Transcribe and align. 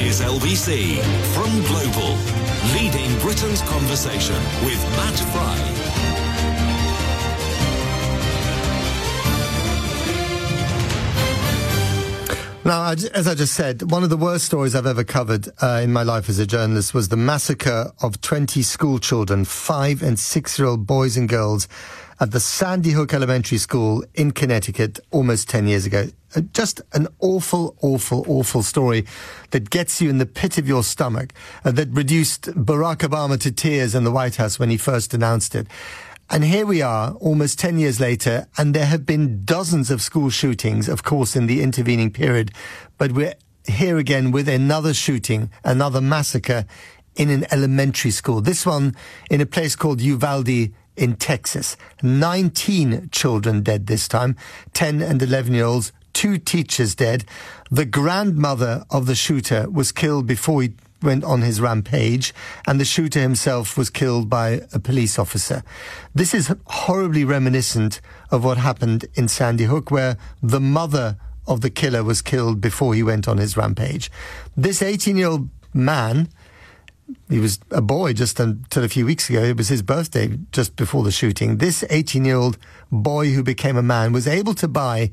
is 0.00 0.22
LBC 0.22 0.98
from 1.34 1.50
Global, 1.66 2.16
leading 2.74 3.18
Britain's 3.20 3.60
conversation 3.62 4.34
with 4.64 4.80
Matt 4.96 5.18
Frei. 5.30 5.80
Now, 12.64 12.92
as 12.92 13.26
I 13.26 13.34
just 13.34 13.54
said, 13.54 13.90
one 13.90 14.02
of 14.02 14.10
the 14.10 14.16
worst 14.16 14.46
stories 14.46 14.74
I've 14.74 14.86
ever 14.86 15.04
covered 15.04 15.48
uh, 15.60 15.80
in 15.82 15.92
my 15.92 16.02
life 16.02 16.30
as 16.30 16.38
a 16.38 16.46
journalist 16.46 16.94
was 16.94 17.08
the 17.08 17.16
massacre 17.16 17.92
of 18.00 18.20
20 18.22 18.62
school 18.62 18.98
children, 18.98 19.44
five 19.44 20.02
and 20.02 20.18
six 20.18 20.58
year 20.58 20.68
old 20.68 20.86
boys 20.86 21.16
and 21.16 21.28
girls 21.28 21.68
at 22.20 22.32
the 22.32 22.40
Sandy 22.40 22.90
Hook 22.90 23.14
Elementary 23.14 23.56
School 23.56 24.04
in 24.14 24.30
Connecticut 24.32 25.00
almost 25.10 25.48
10 25.48 25.66
years 25.66 25.86
ago. 25.86 26.08
Uh, 26.36 26.42
just 26.52 26.82
an 26.92 27.08
awful, 27.18 27.76
awful, 27.80 28.24
awful 28.28 28.62
story 28.62 29.06
that 29.52 29.70
gets 29.70 30.02
you 30.02 30.10
in 30.10 30.18
the 30.18 30.26
pit 30.26 30.58
of 30.58 30.68
your 30.68 30.84
stomach, 30.84 31.32
uh, 31.64 31.70
that 31.72 31.88
reduced 31.88 32.42
Barack 32.42 32.98
Obama 32.98 33.40
to 33.40 33.50
tears 33.50 33.94
in 33.94 34.04
the 34.04 34.10
White 34.10 34.36
House 34.36 34.58
when 34.58 34.68
he 34.68 34.76
first 34.76 35.14
announced 35.14 35.54
it. 35.54 35.66
And 36.28 36.44
here 36.44 36.66
we 36.66 36.82
are, 36.82 37.12
almost 37.14 37.58
10 37.58 37.78
years 37.78 37.98
later, 37.98 38.46
and 38.58 38.74
there 38.74 38.86
have 38.86 39.06
been 39.06 39.44
dozens 39.44 39.90
of 39.90 40.02
school 40.02 40.28
shootings, 40.28 40.88
of 40.88 41.02
course, 41.02 41.34
in 41.34 41.46
the 41.46 41.62
intervening 41.62 42.12
period. 42.12 42.52
But 42.98 43.12
we're 43.12 43.34
here 43.66 43.96
again 43.96 44.30
with 44.30 44.48
another 44.48 44.92
shooting, 44.92 45.50
another 45.64 46.00
massacre 46.00 46.66
in 47.16 47.30
an 47.30 47.46
elementary 47.50 48.10
school. 48.10 48.40
This 48.40 48.64
one 48.64 48.94
in 49.30 49.40
a 49.40 49.46
place 49.46 49.74
called 49.74 50.00
Uvalde 50.00 50.70
in 50.96 51.14
Texas. 51.14 51.76
19 52.02 53.08
children 53.10 53.62
dead 53.62 53.86
this 53.86 54.08
time, 54.08 54.36
10 54.72 55.02
and 55.02 55.22
11 55.22 55.54
year 55.54 55.64
olds, 55.64 55.92
two 56.12 56.38
teachers 56.38 56.94
dead. 56.94 57.24
The 57.70 57.84
grandmother 57.84 58.84
of 58.90 59.06
the 59.06 59.14
shooter 59.14 59.68
was 59.70 59.92
killed 59.92 60.26
before 60.26 60.62
he 60.62 60.72
went 61.02 61.24
on 61.24 61.42
his 61.42 61.60
rampage, 61.60 62.34
and 62.66 62.78
the 62.78 62.84
shooter 62.84 63.20
himself 63.20 63.76
was 63.76 63.90
killed 63.90 64.28
by 64.28 64.62
a 64.72 64.78
police 64.78 65.18
officer. 65.18 65.62
This 66.14 66.34
is 66.34 66.54
horribly 66.66 67.24
reminiscent 67.24 68.00
of 68.30 68.44
what 68.44 68.58
happened 68.58 69.06
in 69.14 69.28
Sandy 69.28 69.64
Hook, 69.64 69.90
where 69.90 70.16
the 70.42 70.60
mother 70.60 71.16
of 71.46 71.62
the 71.62 71.70
killer 71.70 72.04
was 72.04 72.22
killed 72.22 72.60
before 72.60 72.94
he 72.94 73.02
went 73.02 73.26
on 73.26 73.38
his 73.38 73.56
rampage. 73.56 74.10
This 74.56 74.82
18 74.82 75.16
year 75.16 75.28
old 75.28 75.48
man, 75.72 76.28
he 77.28 77.38
was 77.38 77.58
a 77.70 77.80
boy 77.80 78.12
just 78.12 78.40
until 78.40 78.84
a 78.84 78.88
few 78.88 79.06
weeks 79.06 79.30
ago. 79.30 79.42
It 79.42 79.56
was 79.56 79.68
his 79.68 79.82
birthday 79.82 80.38
just 80.52 80.76
before 80.76 81.04
the 81.04 81.10
shooting. 81.10 81.58
This 81.58 81.84
18 81.90 82.24
year 82.24 82.36
old 82.36 82.58
boy 82.90 83.30
who 83.30 83.42
became 83.42 83.76
a 83.76 83.82
man 83.82 84.12
was 84.12 84.26
able 84.26 84.54
to 84.54 84.68
buy 84.68 85.10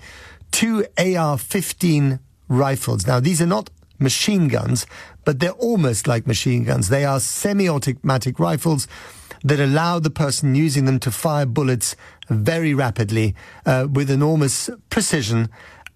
two 0.52 0.86
AR 0.98 1.38
15 1.38 2.20
rifles. 2.48 3.08
Now, 3.08 3.20
these 3.20 3.42
are 3.42 3.48
not 3.48 3.70
machine 4.00 4.48
guns, 4.48 4.86
but 5.25 5.40
they're 5.40 5.52
almost 5.52 6.08
like 6.08 6.28
machine 6.28 6.64
guns. 6.64 6.90
They 6.90 7.06
are 7.06 7.20
semi-automatic 7.20 8.40
rifles 8.40 8.88
that 9.44 9.59
allow 9.59 10.00
the 10.00 10.09
person 10.09 10.56
using 10.56 10.86
them 10.86 11.00
to 11.00 11.12
fire 11.12 11.45
bullets 11.45 11.95
very 12.30 12.73
rapidly 12.73 13.36
uh, 13.66 13.88
with 13.92 14.09
enormous 14.09 14.70
precision 14.90 15.50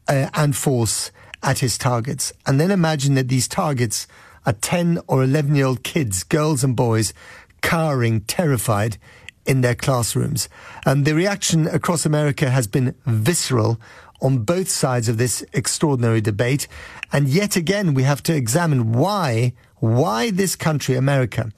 uh, 0.08 0.30
and 0.34 0.56
force 0.56 1.12
at 1.44 1.60
his 1.60 1.78
targets. 1.78 2.34
And 2.46 2.60
then 2.60 2.72
imagine 2.72 3.16
that 3.16 3.28
these 3.28 3.48
targets 3.48 4.08
are 4.46 4.54
10 4.54 5.00
or 5.08 5.24
11 5.24 5.56
year 5.56 5.66
old 5.66 5.84
kids, 5.84 6.24
girls 6.24 6.64
and 6.64 6.76
boys, 6.76 7.14
cowering, 7.62 8.22
terrified 8.22 8.98
in 9.46 9.62
their 9.62 9.76
classrooms. 9.76 10.50
And 10.86 11.06
the 11.06 11.16
reaction 11.16 11.68
across 11.68 12.06
America 12.06 12.50
has 12.50 12.68
been 12.68 12.96
visceral 13.06 13.80
on 14.22 14.40
both 14.40 14.70
sides 14.70 15.10
of 15.10 15.18
this 15.18 15.44
extraordinary 15.54 16.22
debate. 16.22 16.68
And 17.12 17.28
yet 17.28 17.56
again, 17.56 17.94
we 17.94 18.04
have 18.04 18.22
to 18.24 18.36
examine 18.36 18.94
why, 18.94 19.54
why 19.80 20.30
this 20.30 20.56
country, 20.56 20.96
America, 20.96 21.52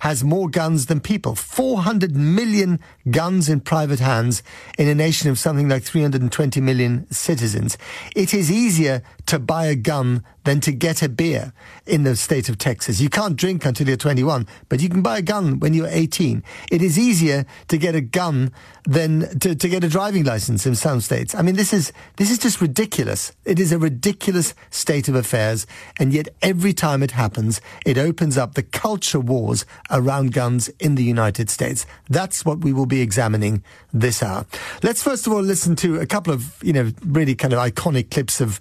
has 0.00 0.22
more 0.22 0.48
guns 0.50 0.86
than 0.86 1.00
people. 1.00 1.34
400 1.34 2.14
million 2.14 2.78
guns 3.10 3.48
in 3.48 3.60
private 3.60 4.00
hands 4.00 4.42
in 4.78 4.86
a 4.86 4.94
nation 4.94 5.30
of 5.30 5.38
something 5.38 5.68
like 5.68 5.82
320 5.82 6.60
million 6.60 7.10
citizens. 7.10 7.78
It 8.14 8.34
is 8.34 8.50
easier 8.50 9.02
to 9.30 9.38
buy 9.38 9.66
a 9.66 9.76
gun 9.76 10.24
than 10.42 10.58
to 10.58 10.72
get 10.72 11.02
a 11.02 11.08
beer 11.08 11.52
in 11.86 12.02
the 12.02 12.16
state 12.16 12.48
of 12.48 12.58
Texas. 12.58 13.00
You 13.00 13.08
can't 13.08 13.36
drink 13.36 13.64
until 13.64 13.86
you're 13.86 13.96
21, 13.96 14.44
but 14.68 14.80
you 14.80 14.88
can 14.88 15.02
buy 15.02 15.18
a 15.18 15.22
gun 15.22 15.60
when 15.60 15.72
you're 15.72 15.86
18. 15.86 16.42
It 16.72 16.82
is 16.82 16.98
easier 16.98 17.46
to 17.68 17.78
get 17.78 17.94
a 17.94 18.00
gun 18.00 18.50
than 18.86 19.38
to, 19.38 19.54
to 19.54 19.68
get 19.68 19.84
a 19.84 19.88
driving 19.88 20.24
license 20.24 20.66
in 20.66 20.74
some 20.74 21.00
states. 21.00 21.32
I 21.32 21.42
mean, 21.42 21.54
this 21.54 21.72
is, 21.72 21.92
this 22.16 22.28
is 22.28 22.38
just 22.38 22.60
ridiculous. 22.60 23.30
It 23.44 23.60
is 23.60 23.70
a 23.70 23.78
ridiculous 23.78 24.52
state 24.70 25.08
of 25.08 25.14
affairs. 25.14 25.64
And 26.00 26.12
yet 26.12 26.26
every 26.42 26.72
time 26.72 27.00
it 27.04 27.12
happens, 27.12 27.60
it 27.86 27.98
opens 27.98 28.36
up 28.36 28.54
the 28.54 28.64
culture 28.64 29.20
wars 29.20 29.64
around 29.90 30.32
guns 30.32 30.68
in 30.80 30.96
the 30.96 31.04
United 31.04 31.50
States. 31.50 31.86
That's 32.08 32.44
what 32.44 32.64
we 32.64 32.72
will 32.72 32.86
be 32.86 33.00
examining 33.00 33.62
this 33.92 34.24
hour. 34.24 34.44
Let's 34.82 35.04
first 35.04 35.28
of 35.28 35.32
all 35.32 35.42
listen 35.42 35.76
to 35.76 36.00
a 36.00 36.06
couple 36.06 36.32
of, 36.32 36.58
you 36.64 36.72
know, 36.72 36.90
really 37.04 37.36
kind 37.36 37.52
of 37.52 37.60
iconic 37.60 38.10
clips 38.10 38.40
of 38.40 38.58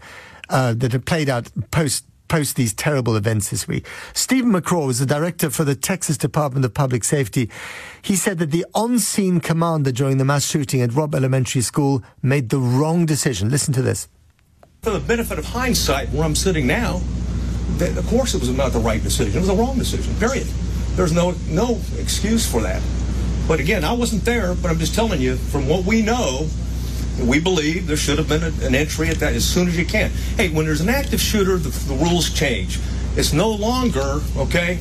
uh, 0.49 0.73
that 0.73 0.91
have 0.91 1.05
played 1.05 1.29
out 1.29 1.49
post 1.71 2.05
post 2.27 2.55
these 2.55 2.73
terrible 2.73 3.15
events 3.15 3.49
this 3.49 3.67
week. 3.67 3.85
Steven 4.13 4.51
McCraw 4.51 4.85
was 4.87 4.99
the 4.99 5.05
director 5.05 5.49
for 5.49 5.63
the 5.63 5.75
Texas 5.75 6.15
Department 6.15 6.63
of 6.63 6.73
Public 6.73 7.03
Safety. 7.03 7.49
He 8.01 8.15
said 8.15 8.37
that 8.37 8.51
the 8.51 8.65
on-scene 8.75 9.39
commander 9.39 9.91
during 9.91 10.17
the 10.19 10.25
mass 10.25 10.45
shooting 10.45 10.81
at 10.81 10.93
Robb 10.93 11.15
Elementary 11.15 11.61
School 11.61 12.03
made 12.21 12.49
the 12.49 12.59
wrong 12.59 13.07
decision. 13.07 13.49
Listen 13.49 13.73
to 13.73 13.81
this. 13.81 14.07
For 14.83 14.91
the 14.91 14.99
benefit 14.99 15.39
of 15.39 15.45
hindsight, 15.45 16.09
where 16.09 16.23
I'm 16.23 16.35
sitting 16.35 16.67
now, 16.67 17.01
that, 17.77 17.97
of 17.97 18.05
course 18.07 18.35
it 18.35 18.39
was 18.39 18.49
not 18.49 18.71
the 18.71 18.79
right 18.79 19.01
decision. 19.01 19.35
It 19.35 19.39
was 19.39 19.47
the 19.47 19.55
wrong 19.55 19.77
decision. 19.77 20.15
Period. 20.15 20.47
There's 20.95 21.13
no 21.13 21.33
no 21.49 21.79
excuse 21.97 22.49
for 22.49 22.61
that. 22.61 22.81
But 23.47 23.59
again, 23.59 23.83
I 23.83 23.93
wasn't 23.93 24.23
there, 24.25 24.53
but 24.53 24.69
I'm 24.69 24.77
just 24.77 24.93
telling 24.93 25.19
you 25.19 25.35
from 25.35 25.67
what 25.67 25.85
we 25.85 26.01
know 26.01 26.47
we 27.27 27.39
believe 27.39 27.87
there 27.87 27.97
should 27.97 28.17
have 28.17 28.29
been 28.29 28.43
an 28.43 28.75
entry 28.75 29.09
at 29.09 29.17
that 29.17 29.33
as 29.33 29.45
soon 29.45 29.67
as 29.67 29.77
you 29.77 29.85
can. 29.85 30.11
Hey, 30.37 30.49
when 30.49 30.65
there's 30.65 30.81
an 30.81 30.89
active 30.89 31.21
shooter, 31.21 31.57
the, 31.57 31.69
the 31.69 31.95
rules 31.95 32.29
change. 32.29 32.79
It's 33.15 33.33
no 33.33 33.49
longer, 33.49 34.21
okay, 34.37 34.79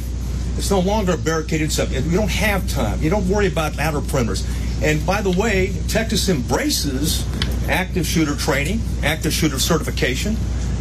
it's 0.56 0.70
no 0.70 0.80
longer 0.80 1.16
barricaded 1.16 1.72
subject. 1.72 2.06
We 2.06 2.14
don't 2.14 2.30
have 2.30 2.68
time. 2.68 3.02
You 3.02 3.10
don't 3.10 3.28
worry 3.28 3.46
about 3.46 3.78
outer 3.78 4.00
perimeters. 4.00 4.46
And 4.82 5.04
by 5.06 5.22
the 5.22 5.30
way, 5.30 5.72
Texas 5.88 6.28
embraces 6.28 7.26
active 7.68 8.06
shooter 8.06 8.36
training, 8.36 8.80
active 9.02 9.32
shooter 9.32 9.58
certification, 9.58 10.36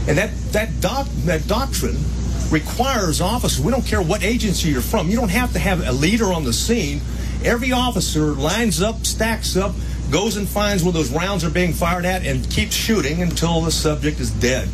and 0.08 0.18
that 0.18 0.32
that 0.52 0.80
doc, 0.82 1.08
that 1.26 1.48
doctrine 1.48 1.98
requires 2.50 3.20
officers. 3.22 3.64
We 3.64 3.72
don't 3.72 3.86
care 3.86 4.02
what 4.02 4.24
agency 4.24 4.70
you're 4.70 4.82
from. 4.82 5.10
You 5.10 5.18
don't 5.18 5.30
have 5.30 5.54
to 5.54 5.60
have 5.60 5.86
a 5.86 5.92
leader 5.92 6.26
on 6.26 6.44
the 6.44 6.54
scene. 6.54 7.02
Every 7.44 7.72
officer 7.72 8.34
lines 8.34 8.82
up, 8.82 9.06
stacks 9.06 9.56
up, 9.58 9.74
goes 10.12 10.38
and 10.38 10.48
finds 10.48 10.84
where 10.84 10.94
those 10.94 11.12
rounds 11.12 11.44
are 11.44 11.50
being 11.50 11.74
fired 11.74 12.06
at, 12.06 12.26
and 12.26 12.50
keeps 12.50 12.74
shooting 12.74 13.22
until 13.22 13.62
the 13.62 13.72
subject 13.72 14.20
is 14.20 14.32
dead. 14.32 14.70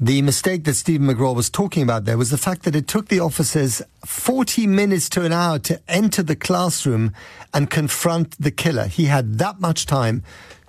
The 0.00 0.22
mistake 0.22 0.64
that 0.64 0.74
Steven 0.74 1.06
McCraw 1.06 1.34
was 1.34 1.48
talking 1.48 1.82
about 1.82 2.04
there 2.04 2.18
was 2.18 2.30
the 2.30 2.38
fact 2.38 2.64
that 2.64 2.74
it 2.74 2.88
took 2.88 3.08
the 3.08 3.20
officers 3.20 3.80
40 4.04 4.66
minutes 4.66 5.08
to 5.10 5.24
an 5.24 5.32
hour 5.32 5.58
to 5.60 5.80
enter 5.88 6.22
the 6.22 6.36
classroom 6.36 7.12
and 7.52 7.70
confront 7.70 8.36
the 8.38 8.50
killer. 8.50 8.86
He 8.86 9.04
had 9.04 9.38
that 9.38 9.60
much 9.60 9.86
time 9.86 10.22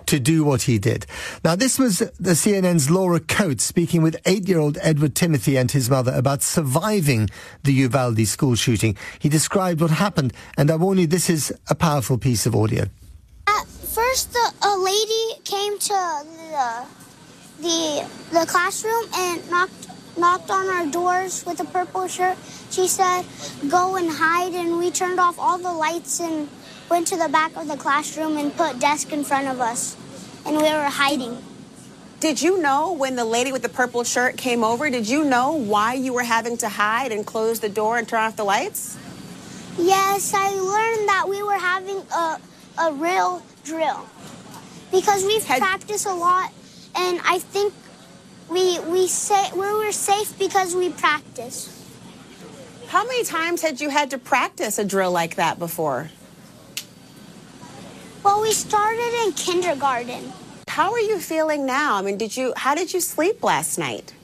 to 0.06 0.20
do 0.20 0.44
what 0.44 0.62
he 0.62 0.78
did. 0.78 1.06
Now, 1.44 1.56
this 1.56 1.78
was 1.78 1.98
the 1.98 2.32
CNN's 2.32 2.88
Laura 2.88 3.18
Coates 3.18 3.64
speaking 3.64 4.02
with 4.02 4.16
eight-year-old 4.24 4.78
Edward 4.80 5.16
Timothy 5.16 5.56
and 5.56 5.70
his 5.70 5.90
mother 5.90 6.12
about 6.14 6.42
surviving 6.42 7.28
the 7.64 7.72
Uvalde 7.72 8.24
school 8.28 8.54
shooting. 8.54 8.96
He 9.18 9.28
described 9.28 9.80
what 9.80 9.90
happened, 9.90 10.32
and 10.56 10.70
I 10.70 10.76
warn 10.76 10.98
you, 10.98 11.08
this 11.08 11.28
is 11.28 11.52
a 11.68 11.74
powerful 11.74 12.18
piece 12.18 12.46
of 12.46 12.54
audio. 12.54 12.84
First, 13.96 14.34
the, 14.34 14.52
a 14.60 14.76
lady 14.76 15.40
came 15.44 15.78
to 15.78 16.22
the, 16.52 16.84
the 17.62 18.06
the 18.30 18.44
classroom 18.44 19.08
and 19.14 19.50
knocked 19.50 19.88
knocked 20.18 20.50
on 20.50 20.68
our 20.68 20.84
doors 20.84 21.46
with 21.46 21.60
a 21.60 21.64
purple 21.64 22.06
shirt. 22.06 22.36
She 22.70 22.88
said, 22.88 23.24
"Go 23.70 23.96
and 23.96 24.10
hide," 24.10 24.52
and 24.52 24.76
we 24.76 24.90
turned 24.90 25.18
off 25.18 25.38
all 25.38 25.56
the 25.56 25.72
lights 25.72 26.20
and 26.20 26.46
went 26.90 27.06
to 27.06 27.16
the 27.16 27.30
back 27.30 27.56
of 27.56 27.68
the 27.68 27.78
classroom 27.78 28.36
and 28.36 28.54
put 28.54 28.78
desk 28.78 29.14
in 29.14 29.24
front 29.24 29.48
of 29.48 29.62
us, 29.62 29.96
and 30.44 30.58
we 30.58 30.64
were 30.64 30.92
hiding. 30.92 31.42
Did 32.20 32.42
you 32.42 32.60
know 32.60 32.92
when 32.92 33.16
the 33.16 33.24
lady 33.24 33.50
with 33.50 33.62
the 33.62 33.70
purple 33.70 34.04
shirt 34.04 34.36
came 34.36 34.62
over, 34.62 34.90
did 34.90 35.08
you 35.08 35.24
know 35.24 35.52
why 35.52 35.94
you 35.94 36.12
were 36.12 36.28
having 36.36 36.58
to 36.58 36.68
hide 36.68 37.12
and 37.12 37.24
close 37.24 37.60
the 37.60 37.70
door 37.70 37.96
and 37.96 38.06
turn 38.06 38.20
off 38.20 38.36
the 38.36 38.44
lights? 38.44 38.98
Yes, 39.78 40.34
I 40.34 40.50
learned 40.50 41.08
that 41.08 41.26
we 41.30 41.42
were 41.42 41.58
having 41.58 42.02
a, 42.12 42.38
a 42.76 42.92
real 42.92 43.40
drill 43.66 44.06
because 44.92 45.24
we've 45.24 45.44
Had- 45.44 45.60
practiced 45.60 46.06
a 46.06 46.14
lot, 46.14 46.52
and 46.94 47.20
I 47.24 47.38
think 47.40 47.74
we 48.48 48.78
we 48.80 49.08
say 49.08 49.50
we 49.52 49.66
were 49.74 49.92
safe 49.92 50.38
because 50.38 50.74
we 50.74 50.90
practiced. 50.90 51.70
How 52.88 53.04
many 53.04 53.24
times 53.24 53.62
had 53.62 53.80
you 53.80 53.90
had 53.90 54.10
to 54.10 54.18
practice 54.18 54.78
a 54.78 54.84
drill 54.84 55.10
like 55.10 55.34
that 55.34 55.58
before? 55.58 56.10
Well, 58.22 58.40
we 58.42 58.52
started 58.52 59.12
in 59.24 59.32
kindergarten. 59.32 60.32
How 60.68 60.92
are 60.92 61.00
you 61.00 61.18
feeling 61.18 61.66
now? 61.66 61.96
I 61.96 62.02
mean, 62.02 62.16
did 62.16 62.36
you 62.36 62.52
how 62.56 62.74
did 62.74 62.94
you 62.94 63.00
sleep 63.00 63.42
last 63.42 63.78
night? 63.78 64.14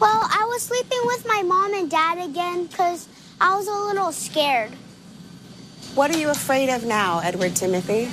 Well, 0.00 0.22
I 0.40 0.44
was 0.48 0.62
sleeping 0.62 1.00
with 1.04 1.26
my 1.26 1.42
mom 1.42 1.72
and 1.72 1.88
dad 1.90 2.18
again 2.18 2.66
because 2.66 3.06
I 3.40 3.56
was 3.56 3.68
a 3.68 3.72
little 3.72 4.12
scared. 4.12 4.72
What 5.94 6.12
are 6.12 6.18
you 6.18 6.28
afraid 6.28 6.70
of 6.70 6.84
now, 6.84 7.20
Edward 7.20 7.54
Timothy? 7.54 8.10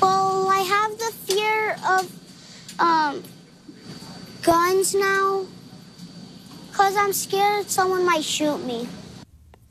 Well, 0.00 0.48
I 0.48 0.60
have 0.60 0.98
the 0.98 1.12
fear 1.26 1.76
of 1.86 2.80
um, 2.80 3.22
guns 4.42 4.94
now 4.94 5.46
because 6.70 6.96
I'm 6.96 7.12
scared 7.12 7.68
someone 7.68 8.06
might 8.06 8.24
shoot 8.24 8.64
me. 8.64 8.88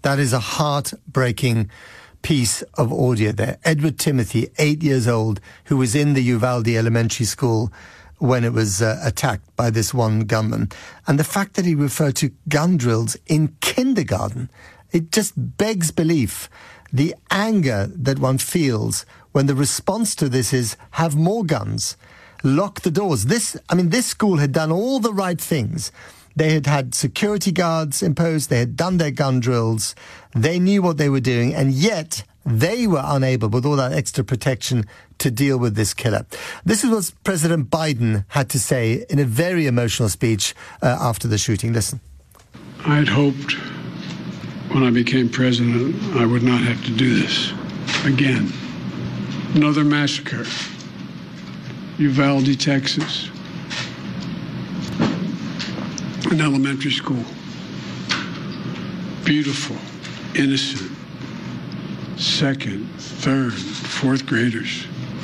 That 0.04 0.20
is 0.20 0.34
a 0.34 0.40
heartbreaking 0.40 1.72
piece 2.22 2.62
of 2.76 2.94
audio 2.94 3.32
there. 3.32 3.58
Edward 3.64 3.98
Timothy, 3.98 4.50
eight 4.60 4.84
years 4.84 5.08
old, 5.08 5.42
who 5.66 5.78
was 5.78 5.96
in 5.96 6.14
the 6.14 6.22
Uvalde 6.22 6.68
Elementary 6.68 7.26
School 7.26 7.74
when 8.20 8.44
it 8.44 8.54
was 8.54 8.84
uh, 8.84 9.00
attacked 9.04 9.54
by 9.56 9.72
this 9.72 9.96
one 9.96 10.22
gunman. 10.22 10.70
And 11.08 11.20
the 11.20 11.24
fact 11.24 11.56
that 11.56 11.66
he 11.66 11.74
referred 11.74 12.16
to 12.18 12.32
gun 12.48 12.78
drills 12.78 13.18
in 13.26 13.56
kindergarten, 13.62 14.52
it 14.94 15.12
just 15.12 15.34
begs 15.36 15.92
belief. 15.92 16.50
The 16.94 17.16
anger 17.32 17.90
that 17.94 18.20
one 18.20 18.38
feels 18.38 19.06
when 19.32 19.48
the 19.48 19.56
response 19.56 20.16
to 20.16 20.30
this 20.30 20.54
is 20.54 20.78
have 20.92 21.16
more 21.16 21.44
guns, 21.44 21.98
lock 22.44 22.82
the 22.82 22.92
doors. 22.92 23.26
This, 23.26 23.58
I 23.70 23.76
mean, 23.76 23.90
this 23.90 24.06
school 24.06 24.38
had 24.38 24.52
done 24.52 24.72
all 24.72 25.00
the 25.00 25.14
right 25.14 25.42
things. 25.42 25.92
They 26.36 26.54
had 26.54 26.68
had 26.68 26.96
security 26.96 27.52
guards 27.52 28.02
imposed. 28.04 28.50
They 28.50 28.60
had 28.60 28.76
done 28.76 28.98
their 28.98 29.12
gun 29.12 29.40
drills. 29.40 29.96
They 30.36 30.60
knew 30.60 30.82
what 30.82 30.98
they 30.98 31.10
were 31.10 31.20
doing. 31.20 31.54
And 31.54 31.72
yet 31.72 32.24
they 32.46 32.88
were 32.88 33.04
unable, 33.04 33.50
with 33.50 33.66
all 33.66 33.76
that 33.78 33.94
extra 33.94 34.24
protection, 34.24 34.86
to 35.20 35.32
deal 35.32 35.58
with 35.58 35.76
this 35.76 35.94
killer. 35.94 36.26
This 36.66 36.84
is 36.84 36.90
what 36.90 37.12
President 37.24 37.70
Biden 37.70 38.26
had 38.30 38.50
to 38.50 38.60
say 38.60 39.06
in 39.10 39.20
a 39.20 39.26
very 39.26 39.68
emotional 39.68 40.10
speech 40.10 40.54
uh, 40.82 40.98
after 41.00 41.28
the 41.28 41.38
shooting. 41.38 41.72
Listen. 41.74 42.02
I 42.86 42.98
had 42.98 43.08
hoped 43.08 43.56
when 44.74 44.84
I 44.84 44.90
became 44.90 45.30
president 45.30 45.96
I 46.16 46.26
would 46.26 46.42
not 46.42 46.62
have 46.62 46.84
to 46.86 46.92
do 46.92 47.22
this 47.22 47.54
again. 48.06 48.52
Another 49.54 49.84
massacre. 49.84 50.46
Uvalde, 52.00 52.60
Texas. 52.60 53.30
An 56.32 56.42
elementary 56.42 56.92
school. 56.92 57.24
Beautiful, 59.24 59.78
innocent, 60.34 60.92
second, 62.18 62.90
third, 62.98 63.54
fourth 63.54 64.26
graders. 64.26 64.88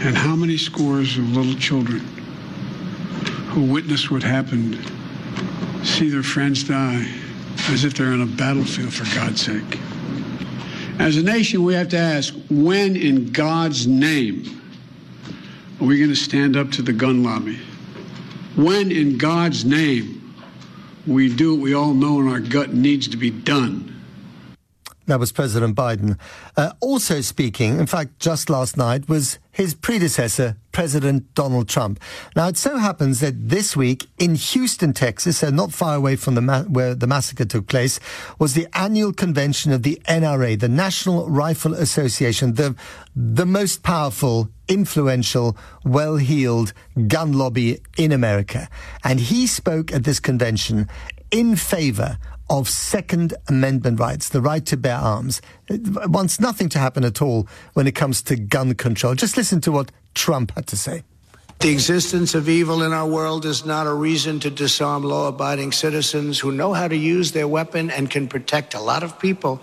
and 0.00 0.16
how 0.16 0.36
many 0.36 0.58
scores 0.58 1.16
of 1.16 1.34
little 1.34 1.54
children 1.54 2.00
who 3.48 3.62
witnessed 3.72 4.10
what 4.10 4.22
happened 4.22 4.78
see 5.84 6.08
their 6.08 6.22
friends 6.22 6.64
die 6.64 7.06
as 7.68 7.84
if 7.84 7.94
they're 7.94 8.12
on 8.12 8.22
a 8.22 8.26
battlefield, 8.26 8.92
for 8.92 9.04
God's 9.14 9.42
sake? 9.42 9.78
As 10.98 11.16
a 11.16 11.22
nation, 11.22 11.64
we 11.64 11.74
have 11.74 11.88
to 11.88 11.98
ask 11.98 12.34
when, 12.50 12.96
in 12.96 13.32
God's 13.32 13.86
name, 13.86 14.60
are 15.80 15.86
we 15.86 15.98
going 15.98 16.10
to 16.10 16.16
stand 16.16 16.56
up 16.56 16.70
to 16.72 16.82
the 16.82 16.92
gun 16.92 17.22
lobby? 17.22 17.58
When, 18.56 18.92
in 18.92 19.16
God's 19.16 19.64
name, 19.64 20.34
we 21.06 21.34
do 21.34 21.54
what 21.54 21.62
we 21.62 21.74
all 21.74 21.94
know 21.94 22.20
in 22.20 22.28
our 22.28 22.40
gut 22.40 22.74
needs 22.74 23.08
to 23.08 23.16
be 23.16 23.30
done 23.30 23.90
that 25.10 25.20
was 25.20 25.32
President 25.32 25.76
Biden. 25.76 26.18
Uh, 26.56 26.72
also 26.80 27.20
speaking, 27.20 27.78
in 27.78 27.86
fact, 27.86 28.18
just 28.18 28.48
last 28.48 28.76
night, 28.76 29.08
was 29.08 29.38
his 29.50 29.74
predecessor, 29.74 30.56
President 30.72 31.34
Donald 31.34 31.68
Trump. 31.68 32.00
Now, 32.36 32.48
it 32.48 32.56
so 32.56 32.78
happens 32.78 33.20
that 33.20 33.48
this 33.48 33.76
week 33.76 34.08
in 34.18 34.34
Houston, 34.34 34.92
Texas, 34.92 35.38
so 35.38 35.50
not 35.50 35.72
far 35.72 35.96
away 35.96 36.16
from 36.16 36.34
the 36.34 36.40
ma- 36.40 36.62
where 36.62 36.94
the 36.94 37.06
massacre 37.06 37.44
took 37.44 37.66
place, 37.66 37.98
was 38.38 38.54
the 38.54 38.68
annual 38.72 39.12
convention 39.12 39.72
of 39.72 39.82
the 39.82 40.00
NRA, 40.06 40.58
the 40.58 40.68
National 40.68 41.28
Rifle 41.28 41.74
Association, 41.74 42.54
the 42.54 42.74
the 43.14 43.46
most 43.46 43.82
powerful, 43.82 44.48
influential, 44.68 45.56
well-heeled 45.84 46.72
gun 47.08 47.32
lobby 47.32 47.80
in 47.98 48.12
America. 48.12 48.68
And 49.02 49.18
he 49.18 49.48
spoke 49.48 49.92
at 49.92 50.04
this 50.04 50.20
convention 50.20 50.88
in 51.30 51.56
favor 51.56 52.18
of 52.50 52.68
Second 52.68 53.34
Amendment 53.48 54.00
rights, 54.00 54.28
the 54.28 54.40
right 54.40 54.66
to 54.66 54.76
bear 54.76 54.96
arms. 54.96 55.40
It 55.68 56.08
wants 56.08 56.40
nothing 56.40 56.68
to 56.70 56.78
happen 56.80 57.04
at 57.04 57.22
all 57.22 57.46
when 57.74 57.86
it 57.86 57.94
comes 57.94 58.22
to 58.22 58.36
gun 58.36 58.74
control. 58.74 59.14
Just 59.14 59.36
listen 59.36 59.60
to 59.62 59.72
what 59.72 59.92
Trump 60.14 60.52
had 60.54 60.66
to 60.68 60.76
say. 60.76 61.02
The 61.60 61.68
existence 61.68 62.34
of 62.34 62.48
evil 62.48 62.82
in 62.82 62.94
our 62.94 63.06
world 63.06 63.44
is 63.44 63.66
not 63.66 63.86
a 63.86 63.92
reason 63.92 64.40
to 64.40 64.50
disarm 64.50 65.02
law 65.02 65.28
abiding 65.28 65.72
citizens 65.72 66.38
who 66.38 66.52
know 66.52 66.72
how 66.72 66.88
to 66.88 66.96
use 66.96 67.32
their 67.32 67.46
weapon 67.46 67.90
and 67.90 68.08
can 68.08 68.28
protect 68.28 68.72
a 68.72 68.80
lot 68.80 69.02
of 69.02 69.18
people. 69.18 69.60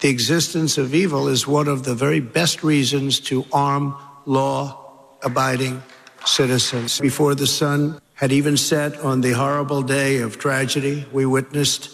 The 0.00 0.10
existence 0.10 0.76
of 0.76 0.94
evil 0.94 1.28
is 1.28 1.46
one 1.46 1.66
of 1.66 1.84
the 1.84 1.94
very 1.94 2.20
best 2.20 2.62
reasons 2.62 3.20
to 3.20 3.46
arm 3.54 3.96
law 4.26 4.78
abiding 5.22 5.82
citizens. 6.26 7.00
Before 7.00 7.34
the 7.34 7.46
sun 7.46 8.02
had 8.12 8.30
even 8.30 8.58
set 8.58 8.98
on 9.00 9.22
the 9.22 9.32
horrible 9.32 9.80
day 9.80 10.18
of 10.18 10.38
tragedy, 10.38 11.06
we 11.10 11.24
witnessed 11.24 11.88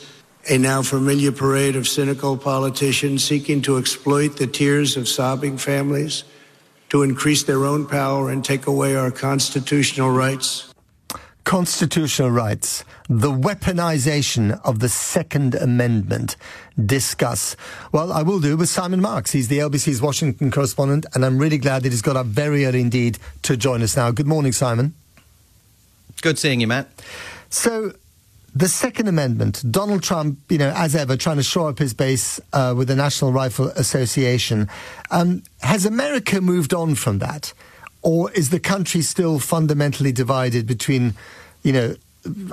a 0.48 0.58
now 0.58 0.82
familiar 0.82 1.30
parade 1.30 1.76
of 1.76 1.86
cynical 1.86 2.36
politicians 2.36 3.22
seeking 3.22 3.62
to 3.62 3.78
exploit 3.78 4.38
the 4.38 4.48
tears 4.48 4.96
of 4.96 5.06
sobbing 5.06 5.56
families 5.56 6.24
to 6.90 7.02
increase 7.02 7.42
their 7.44 7.64
own 7.64 7.86
power 7.86 8.30
and 8.30 8.44
take 8.44 8.66
away 8.66 8.94
our 8.94 9.10
constitutional 9.10 10.10
rights. 10.10 10.72
Constitutional 11.44 12.30
rights, 12.30 12.84
the 13.08 13.30
weaponization 13.30 14.60
of 14.64 14.78
the 14.80 14.88
Second 14.88 15.54
Amendment. 15.54 16.36
Discuss. 16.84 17.56
Well, 17.92 18.12
I 18.12 18.22
will 18.22 18.40
do 18.40 18.56
with 18.56 18.68
Simon 18.68 19.00
Marks. 19.00 19.32
He's 19.32 19.48
the 19.48 19.58
LBC's 19.58 20.02
Washington 20.02 20.50
correspondent, 20.50 21.06
and 21.14 21.24
I'm 21.24 21.38
really 21.38 21.58
glad 21.58 21.82
that 21.82 21.90
he's 21.90 22.02
got 22.02 22.16
up 22.16 22.26
very 22.26 22.66
early 22.66 22.80
indeed 22.80 23.18
to 23.42 23.56
join 23.56 23.82
us 23.82 23.96
now. 23.96 24.10
Good 24.10 24.28
morning, 24.28 24.52
Simon. 24.52 24.94
Good 26.20 26.38
seeing 26.38 26.60
you, 26.60 26.66
Matt. 26.66 26.88
So, 27.48 27.94
the 28.54 28.68
Second 28.68 29.08
Amendment, 29.08 29.62
Donald 29.70 30.02
Trump, 30.02 30.38
you 30.48 30.58
know, 30.58 30.72
as 30.74 30.94
ever, 30.96 31.16
trying 31.16 31.36
to 31.36 31.42
shore 31.42 31.68
up 31.68 31.78
his 31.78 31.94
base 31.94 32.40
uh, 32.52 32.74
with 32.76 32.88
the 32.88 32.96
National 32.96 33.32
Rifle 33.32 33.68
Association. 33.68 34.68
Um, 35.10 35.42
has 35.60 35.86
America 35.86 36.40
moved 36.40 36.74
on 36.74 36.94
from 36.94 37.18
that? 37.18 37.52
Or 38.02 38.30
is 38.32 38.50
the 38.50 38.60
country 38.60 39.02
still 39.02 39.38
fundamentally 39.38 40.10
divided 40.10 40.66
between, 40.66 41.14
you 41.62 41.72
know, 41.72 41.94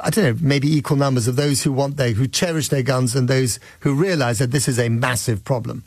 I 0.04 0.10
don't 0.10 0.24
know, 0.24 0.38
maybe 0.48 0.74
equal 0.74 0.98
numbers 0.98 1.28
of 1.28 1.36
those 1.36 1.64
who 1.64 1.72
want 1.72 1.98
their, 1.98 2.12
who 2.12 2.28
cherish 2.28 2.70
their 2.70 2.84
guns 2.84 3.16
and 3.16 3.28
those 3.28 3.60
who 3.82 3.94
realize 3.94 4.40
that 4.40 4.52
this 4.52 4.68
is 4.68 4.80
a 4.80 4.90
massive 4.90 5.44
problem? 5.44 5.84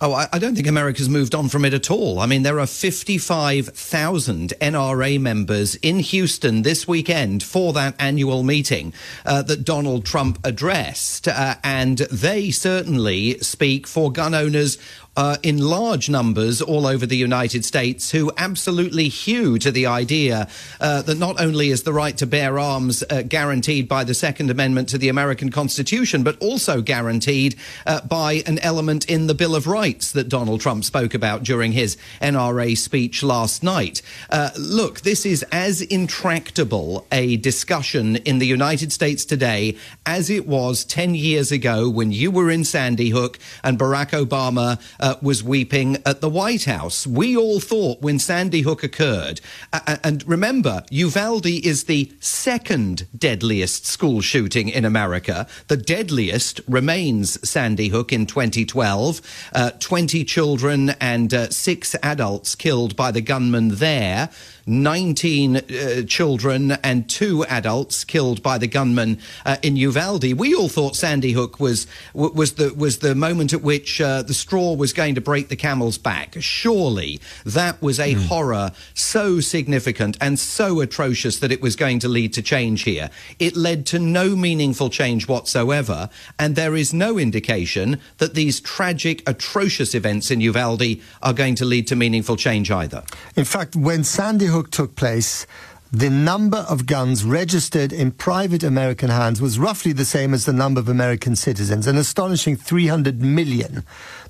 Oh, 0.00 0.12
I, 0.12 0.38
don't 0.38 0.54
think 0.54 0.68
America's 0.68 1.08
moved 1.08 1.34
on 1.34 1.48
from 1.48 1.64
it 1.64 1.74
at 1.74 1.90
all. 1.90 2.20
I 2.20 2.26
mean, 2.26 2.44
there 2.44 2.60
are 2.60 2.68
55,000 2.68 4.52
NRA 4.60 5.20
members 5.20 5.74
in 5.74 5.98
Houston 5.98 6.62
this 6.62 6.86
weekend 6.86 7.42
for 7.42 7.72
that 7.72 7.96
annual 7.98 8.44
meeting 8.44 8.92
uh, 9.26 9.42
that 9.42 9.64
Donald 9.64 10.04
Trump 10.04 10.38
addressed. 10.44 11.26
Uh, 11.26 11.56
and 11.64 11.98
they 11.98 12.52
certainly 12.52 13.38
speak 13.40 13.88
for 13.88 14.12
gun 14.12 14.34
owners 14.34 14.78
uh, 15.18 15.36
in 15.42 15.58
large 15.58 16.08
numbers 16.08 16.62
all 16.62 16.86
over 16.86 17.04
the 17.04 17.16
United 17.16 17.64
States 17.64 18.12
who 18.12 18.30
absolutely 18.36 19.08
hew 19.08 19.58
to 19.58 19.72
the 19.72 19.84
idea 19.84 20.48
uh, 20.80 21.02
that 21.02 21.18
not 21.18 21.40
only 21.40 21.70
is 21.70 21.82
the 21.82 21.92
right 21.92 22.16
to 22.16 22.24
bear 22.24 22.56
arms 22.56 23.02
uh, 23.10 23.22
guaranteed 23.22 23.88
by 23.88 24.04
the 24.04 24.14
Second 24.14 24.48
Amendment 24.48 24.88
to 24.88 24.96
the 24.96 25.08
American 25.08 25.50
Constitution, 25.50 26.22
but 26.22 26.38
also 26.38 26.80
guaranteed 26.80 27.56
uh, 27.84 28.00
by 28.02 28.44
an 28.46 28.60
element 28.60 29.06
in 29.06 29.26
the 29.26 29.34
Bill 29.34 29.56
of 29.56 29.66
Rights 29.66 30.12
that 30.12 30.28
Donald 30.28 30.60
Trump 30.60 30.84
spoke 30.84 31.14
about 31.14 31.42
during 31.42 31.72
his 31.72 31.96
NRA 32.22 32.78
speech 32.78 33.24
last 33.24 33.64
night. 33.64 34.02
Uh, 34.30 34.50
look, 34.56 35.00
this 35.00 35.26
is 35.26 35.42
as 35.50 35.82
intractable 35.82 37.08
a 37.10 37.38
discussion 37.38 38.16
in 38.18 38.38
the 38.38 38.46
United 38.46 38.92
States 38.92 39.24
today 39.24 39.76
as 40.06 40.30
it 40.30 40.46
was 40.46 40.84
10 40.84 41.16
years 41.16 41.50
ago 41.50 41.90
when 41.90 42.12
you 42.12 42.30
were 42.30 42.52
in 42.52 42.62
Sandy 42.62 43.10
Hook 43.10 43.36
and 43.64 43.76
Barack 43.76 44.10
Obama 44.10 44.80
uh, 45.00 45.07
uh, 45.08 45.16
was 45.22 45.42
weeping 45.42 45.96
at 46.04 46.20
the 46.20 46.28
White 46.28 46.64
House. 46.64 47.06
We 47.06 47.34
all 47.34 47.60
thought 47.60 48.02
when 48.02 48.18
Sandy 48.18 48.60
Hook 48.60 48.82
occurred, 48.82 49.40
uh, 49.72 49.96
and 50.04 50.22
remember, 50.28 50.84
Uvalde 50.90 51.46
is 51.46 51.84
the 51.84 52.12
second 52.20 53.06
deadliest 53.16 53.86
school 53.86 54.20
shooting 54.20 54.68
in 54.68 54.84
America. 54.84 55.46
The 55.68 55.78
deadliest 55.78 56.60
remains 56.68 57.48
Sandy 57.48 57.88
Hook 57.88 58.12
in 58.12 58.26
2012. 58.26 59.22
Uh, 59.54 59.70
20 59.78 60.24
children 60.24 60.90
and 61.00 61.32
uh, 61.32 61.48
six 61.48 61.96
adults 62.02 62.54
killed 62.54 62.94
by 62.94 63.10
the 63.10 63.22
gunman 63.22 63.76
there. 63.76 64.28
19 64.68 65.56
uh, 65.56 66.02
children 66.06 66.72
and 66.84 67.08
two 67.08 67.44
adults 67.46 68.04
killed 68.04 68.42
by 68.42 68.58
the 68.58 68.66
gunman 68.66 69.18
uh, 69.46 69.56
in 69.62 69.76
Uvalde. 69.76 70.34
We 70.34 70.54
all 70.54 70.68
thought 70.68 70.94
Sandy 70.94 71.32
Hook 71.32 71.58
was 71.58 71.86
was 72.12 72.54
the 72.54 72.74
was 72.74 72.98
the 72.98 73.14
moment 73.14 73.54
at 73.54 73.62
which 73.62 74.00
uh, 74.00 74.22
the 74.22 74.34
straw 74.34 74.74
was 74.74 74.87
was 74.88 74.94
going 74.94 75.14
to 75.14 75.20
break 75.20 75.48
the 75.48 75.56
camel's 75.56 75.98
back. 75.98 76.34
Surely 76.40 77.20
that 77.44 77.82
was 77.82 78.00
a 78.00 78.14
mm. 78.14 78.24
horror 78.24 78.72
so 78.94 79.38
significant 79.38 80.16
and 80.18 80.38
so 80.38 80.80
atrocious 80.80 81.40
that 81.40 81.52
it 81.52 81.60
was 81.60 81.76
going 81.76 81.98
to 81.98 82.08
lead 82.08 82.32
to 82.32 82.40
change 82.40 82.84
here. 82.84 83.10
It 83.38 83.54
led 83.54 83.84
to 83.88 83.98
no 83.98 84.34
meaningful 84.34 84.88
change 84.88 85.28
whatsoever, 85.28 86.08
and 86.38 86.56
there 86.56 86.74
is 86.74 86.94
no 86.94 87.18
indication 87.18 88.00
that 88.16 88.32
these 88.32 88.60
tragic, 88.60 89.22
atrocious 89.28 89.94
events 89.94 90.30
in 90.30 90.40
Uvalde 90.40 91.02
are 91.22 91.34
going 91.34 91.56
to 91.56 91.66
lead 91.66 91.86
to 91.88 91.94
meaningful 91.94 92.36
change 92.36 92.70
either. 92.70 93.02
In 93.36 93.44
fact, 93.44 93.76
when 93.76 94.04
Sandy 94.04 94.46
Hook 94.46 94.70
took 94.70 94.96
place, 94.96 95.46
the 95.92 96.10
number 96.10 96.58
of 96.68 96.84
guns 96.84 97.24
registered 97.24 97.94
in 97.94 98.10
private 98.10 98.62
American 98.62 99.08
hands 99.08 99.40
was 99.40 99.58
roughly 99.58 99.92
the 99.92 100.04
same 100.04 100.34
as 100.34 100.44
the 100.44 100.52
number 100.52 100.80
of 100.80 100.88
American 100.88 101.34
citizens, 101.34 101.86
an 101.86 101.96
astonishing 101.96 102.56
300 102.56 103.22
million. 103.22 103.84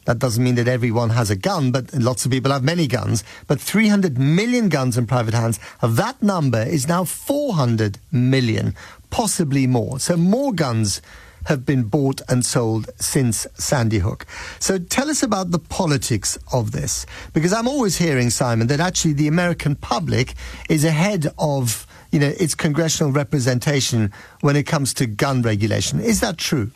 That 0.04 0.20
doesn't 0.20 0.42
mean 0.42 0.54
that 0.54 0.68
everyone 0.68 1.10
has 1.10 1.30
a 1.30 1.36
gun, 1.36 1.72
but 1.72 1.92
lots 1.92 2.24
of 2.24 2.30
people 2.30 2.52
have 2.52 2.62
many 2.62 2.86
guns. 2.86 3.24
But 3.48 3.60
300 3.60 4.18
million 4.18 4.68
guns 4.68 4.96
in 4.96 5.08
private 5.08 5.34
hands, 5.34 5.58
that 5.82 6.22
number 6.22 6.62
is 6.62 6.86
now 6.86 7.02
400 7.02 7.98
million, 8.12 8.76
possibly 9.10 9.66
more. 9.66 9.98
So 9.98 10.16
more 10.16 10.52
guns 10.52 11.02
have 11.48 11.64
been 11.66 11.84
bought 11.84 12.20
and 12.28 12.44
sold 12.44 12.90
since 12.96 13.46
Sandy 13.54 13.98
Hook. 13.98 14.26
So 14.60 14.78
tell 14.78 15.10
us 15.10 15.22
about 15.22 15.50
the 15.50 15.58
politics 15.58 16.38
of 16.52 16.72
this, 16.72 17.06
because 17.32 17.52
I'm 17.52 17.66
always 17.66 17.96
hearing, 17.96 18.30
Simon, 18.30 18.66
that 18.68 18.80
actually 18.80 19.14
the 19.14 19.28
American 19.28 19.74
public 19.74 20.34
is 20.68 20.84
ahead 20.84 21.26
of 21.38 21.86
you 22.12 22.20
know 22.20 22.32
its 22.38 22.54
congressional 22.54 23.12
representation 23.12 24.12
when 24.40 24.56
it 24.56 24.66
comes 24.66 24.94
to 24.94 25.06
gun 25.06 25.42
regulation. 25.42 26.00
Is 26.00 26.20
that 26.20 26.38
true? 26.38 26.70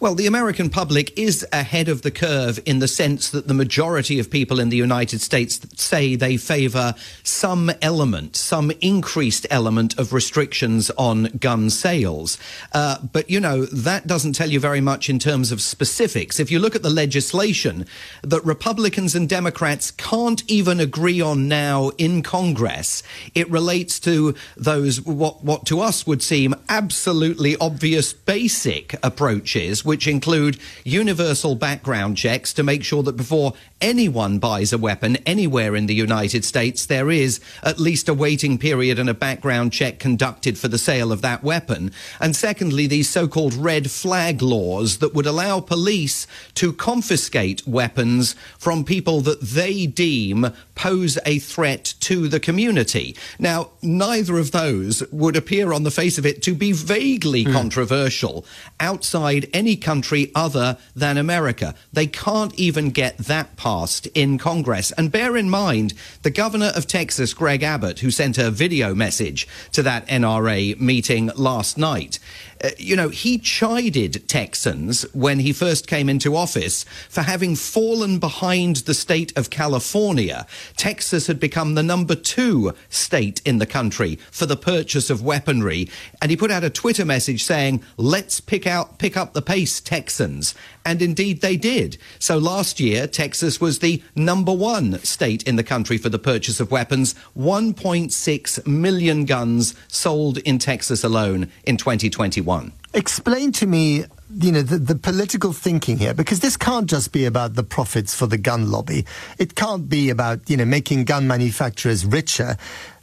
Well, 0.00 0.14
the 0.14 0.26
American 0.26 0.70
public 0.70 1.16
is 1.18 1.46
ahead 1.52 1.88
of 1.88 2.02
the 2.02 2.10
curve 2.10 2.60
in 2.66 2.80
the 2.80 2.88
sense 2.88 3.30
that 3.30 3.48
the 3.48 3.54
majority 3.54 4.18
of 4.18 4.30
people 4.30 4.60
in 4.60 4.68
the 4.68 4.76
United 4.76 5.20
States 5.20 5.60
say 5.80 6.16
they 6.16 6.36
favour 6.36 6.94
some 7.22 7.70
element, 7.80 8.36
some 8.36 8.72
increased 8.80 9.46
element 9.50 9.98
of 9.98 10.12
restrictions 10.12 10.90
on 10.98 11.24
gun 11.38 11.70
sales. 11.70 12.38
Uh, 12.72 12.98
but, 13.12 13.30
you 13.30 13.40
know, 13.40 13.64
that 13.66 14.06
doesn't 14.06 14.34
tell 14.34 14.50
you 14.50 14.60
very 14.60 14.80
much 14.80 15.08
in 15.08 15.18
terms 15.18 15.52
of 15.52 15.60
specifics. 15.60 16.40
If 16.40 16.50
you 16.50 16.58
look 16.58 16.76
at 16.76 16.82
the 16.82 16.90
legislation 16.90 17.86
that 18.22 18.44
Republicans 18.44 19.14
and 19.14 19.28
Democrats 19.28 19.90
can't 19.92 20.42
even 20.48 20.80
agree 20.80 21.20
on 21.20 21.48
now 21.48 21.90
in 21.98 22.22
Congress, 22.22 23.02
it 23.34 23.50
relates 23.50 23.98
to 24.00 24.34
those, 24.56 25.00
what, 25.00 25.44
what 25.44 25.66
to 25.66 25.80
us 25.80 26.06
would 26.06 26.22
seem 26.22 26.54
absolutely 26.68 27.56
obvious 27.56 28.12
basic 28.12 28.94
approaches 29.02 29.75
which 29.84 30.06
include 30.06 30.58
universal 30.84 31.54
background 31.54 32.16
checks 32.16 32.52
to 32.54 32.62
make 32.62 32.84
sure 32.84 33.02
that 33.02 33.16
before 33.16 33.54
anyone 33.80 34.38
buys 34.38 34.72
a 34.72 34.78
weapon 34.78 35.16
anywhere 35.26 35.76
in 35.76 35.86
the 35.86 35.94
United 35.94 36.44
States, 36.44 36.86
there 36.86 37.10
is 37.10 37.40
at 37.62 37.78
least 37.78 38.08
a 38.08 38.14
waiting 38.14 38.58
period 38.58 38.98
and 38.98 39.08
a 39.08 39.14
background 39.14 39.72
check 39.72 39.98
conducted 39.98 40.58
for 40.58 40.68
the 40.68 40.78
sale 40.78 41.12
of 41.12 41.22
that 41.22 41.42
weapon. 41.42 41.90
And 42.20 42.34
secondly, 42.34 42.86
these 42.86 43.08
so-called 43.08 43.54
red 43.54 43.90
flag 43.90 44.42
laws 44.42 44.98
that 44.98 45.14
would 45.14 45.26
allow 45.26 45.60
police 45.60 46.26
to 46.54 46.72
confiscate 46.72 47.66
weapons 47.66 48.34
from 48.58 48.84
people 48.84 49.20
that 49.22 49.40
they 49.40 49.86
deem 49.86 50.52
pose 50.74 51.18
a 51.26 51.38
threat 51.38 51.94
to 52.00 52.28
the 52.28 52.40
community. 52.40 53.16
Now, 53.38 53.70
neither 53.82 54.38
of 54.38 54.52
those 54.52 55.02
would 55.10 55.36
appear 55.36 55.72
on 55.72 55.82
the 55.82 55.90
face 55.90 56.18
of 56.18 56.26
it 56.26 56.42
to 56.42 56.54
be 56.54 56.72
vaguely 56.72 57.44
mm. 57.44 57.52
controversial 57.52 58.44
outside 58.78 59.48
any 59.52 59.65
country 59.74 60.30
other 60.34 60.76
than 60.94 61.16
America. 61.16 61.74
They 61.92 62.06
can't 62.06 62.54
even 62.56 62.90
get 62.90 63.18
that 63.18 63.56
passed 63.56 64.06
in 64.08 64.38
Congress. 64.38 64.92
And 64.92 65.10
bear 65.10 65.36
in 65.36 65.50
mind, 65.50 65.94
the 66.22 66.30
governor 66.30 66.72
of 66.76 66.86
Texas, 66.86 67.34
Greg 67.34 67.62
Abbott, 67.62 68.00
who 68.00 68.10
sent 68.12 68.38
a 68.38 68.50
video 68.50 68.94
message 68.94 69.48
to 69.72 69.82
that 69.82 70.06
NRA 70.06 70.78
meeting 70.78 71.30
last 71.36 71.76
night, 71.76 72.20
uh, 72.62 72.70
you 72.78 72.96
know, 72.96 73.08
he 73.08 73.38
chided 73.38 74.28
Texans 74.28 75.02
when 75.12 75.40
he 75.40 75.52
first 75.52 75.86
came 75.86 76.08
into 76.08 76.36
office 76.36 76.84
for 77.08 77.22
having 77.22 77.56
fallen 77.56 78.18
behind 78.18 78.76
the 78.76 78.94
state 78.94 79.36
of 79.36 79.50
California. 79.50 80.46
Texas 80.76 81.26
had 81.26 81.38
become 81.38 81.74
the 81.74 81.82
number 81.82 82.14
two 82.14 82.72
state 82.88 83.40
in 83.44 83.58
the 83.58 83.66
country 83.66 84.16
for 84.30 84.46
the 84.46 84.56
purchase 84.56 85.10
of 85.10 85.22
weaponry. 85.22 85.88
And 86.20 86.30
he 86.30 86.36
put 86.36 86.50
out 86.50 86.64
a 86.64 86.70
Twitter 86.70 87.04
message 87.04 87.44
saying, 87.44 87.82
let's 87.96 88.40
pick 88.40 88.66
out, 88.66 88.98
pick 88.98 89.16
up 89.16 89.32
the 89.32 89.42
pace, 89.42 89.80
Texans. 89.80 90.54
And 90.86 91.02
indeed 91.02 91.40
they 91.40 91.56
did. 91.56 91.98
So 92.20 92.38
last 92.38 92.78
year, 92.78 93.08
Texas 93.08 93.60
was 93.60 93.80
the 93.80 94.00
number 94.14 94.52
one 94.52 95.00
state 95.00 95.42
in 95.42 95.56
the 95.56 95.64
country 95.64 95.98
for 95.98 96.08
the 96.08 96.18
purchase 96.18 96.60
of 96.60 96.70
weapons. 96.70 97.16
1.6 97.36 98.66
million 98.68 99.24
guns 99.24 99.74
sold 99.88 100.38
in 100.38 100.60
Texas 100.60 101.02
alone 101.02 101.50
in 101.64 101.76
2021. 101.76 102.70
Explain 102.94 103.50
to 103.52 103.66
me 103.66 104.04
you 104.38 104.52
know 104.52 104.62
the, 104.62 104.78
the, 104.78 104.94
political 104.94 105.52
thinking 105.52 105.98
here 105.98 106.12
because 106.12 106.40
this 106.40 106.56
can't 106.56 106.90
just 106.90 107.12
be 107.12 107.24
about 107.26 107.54
the 107.54 107.62
profits 107.62 108.12
for 108.12 108.26
the 108.26 108.36
gun 108.36 108.72
lobby 108.72 109.06
it 109.38 109.54
can't 109.54 109.88
be 109.88 110.10
about 110.10 110.50
you 110.50 110.56
know 110.56 110.64
making 110.64 111.04
gun 111.04 111.28
manufacturers 111.28 112.04
richer 112.04 112.56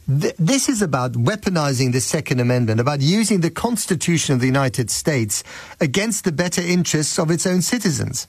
Th- 0.08 0.36
this 0.38 0.68
is 0.68 0.82
about 0.82 1.14
weaponizing 1.14 1.94
the 1.94 2.02
Second 2.02 2.42
Amendment, 2.42 2.80
about 2.82 3.00
using 3.00 3.40
the 3.40 3.50
Constitution 3.50 4.36
of 4.36 4.42
the 4.42 4.48
United 4.48 4.90
States 4.90 5.44
against 5.80 6.26
the 6.26 6.32
better 6.32 6.62
interests 6.62 7.18
of 7.18 7.32
its 7.32 7.46
own 7.48 7.62
citizens. 7.62 8.28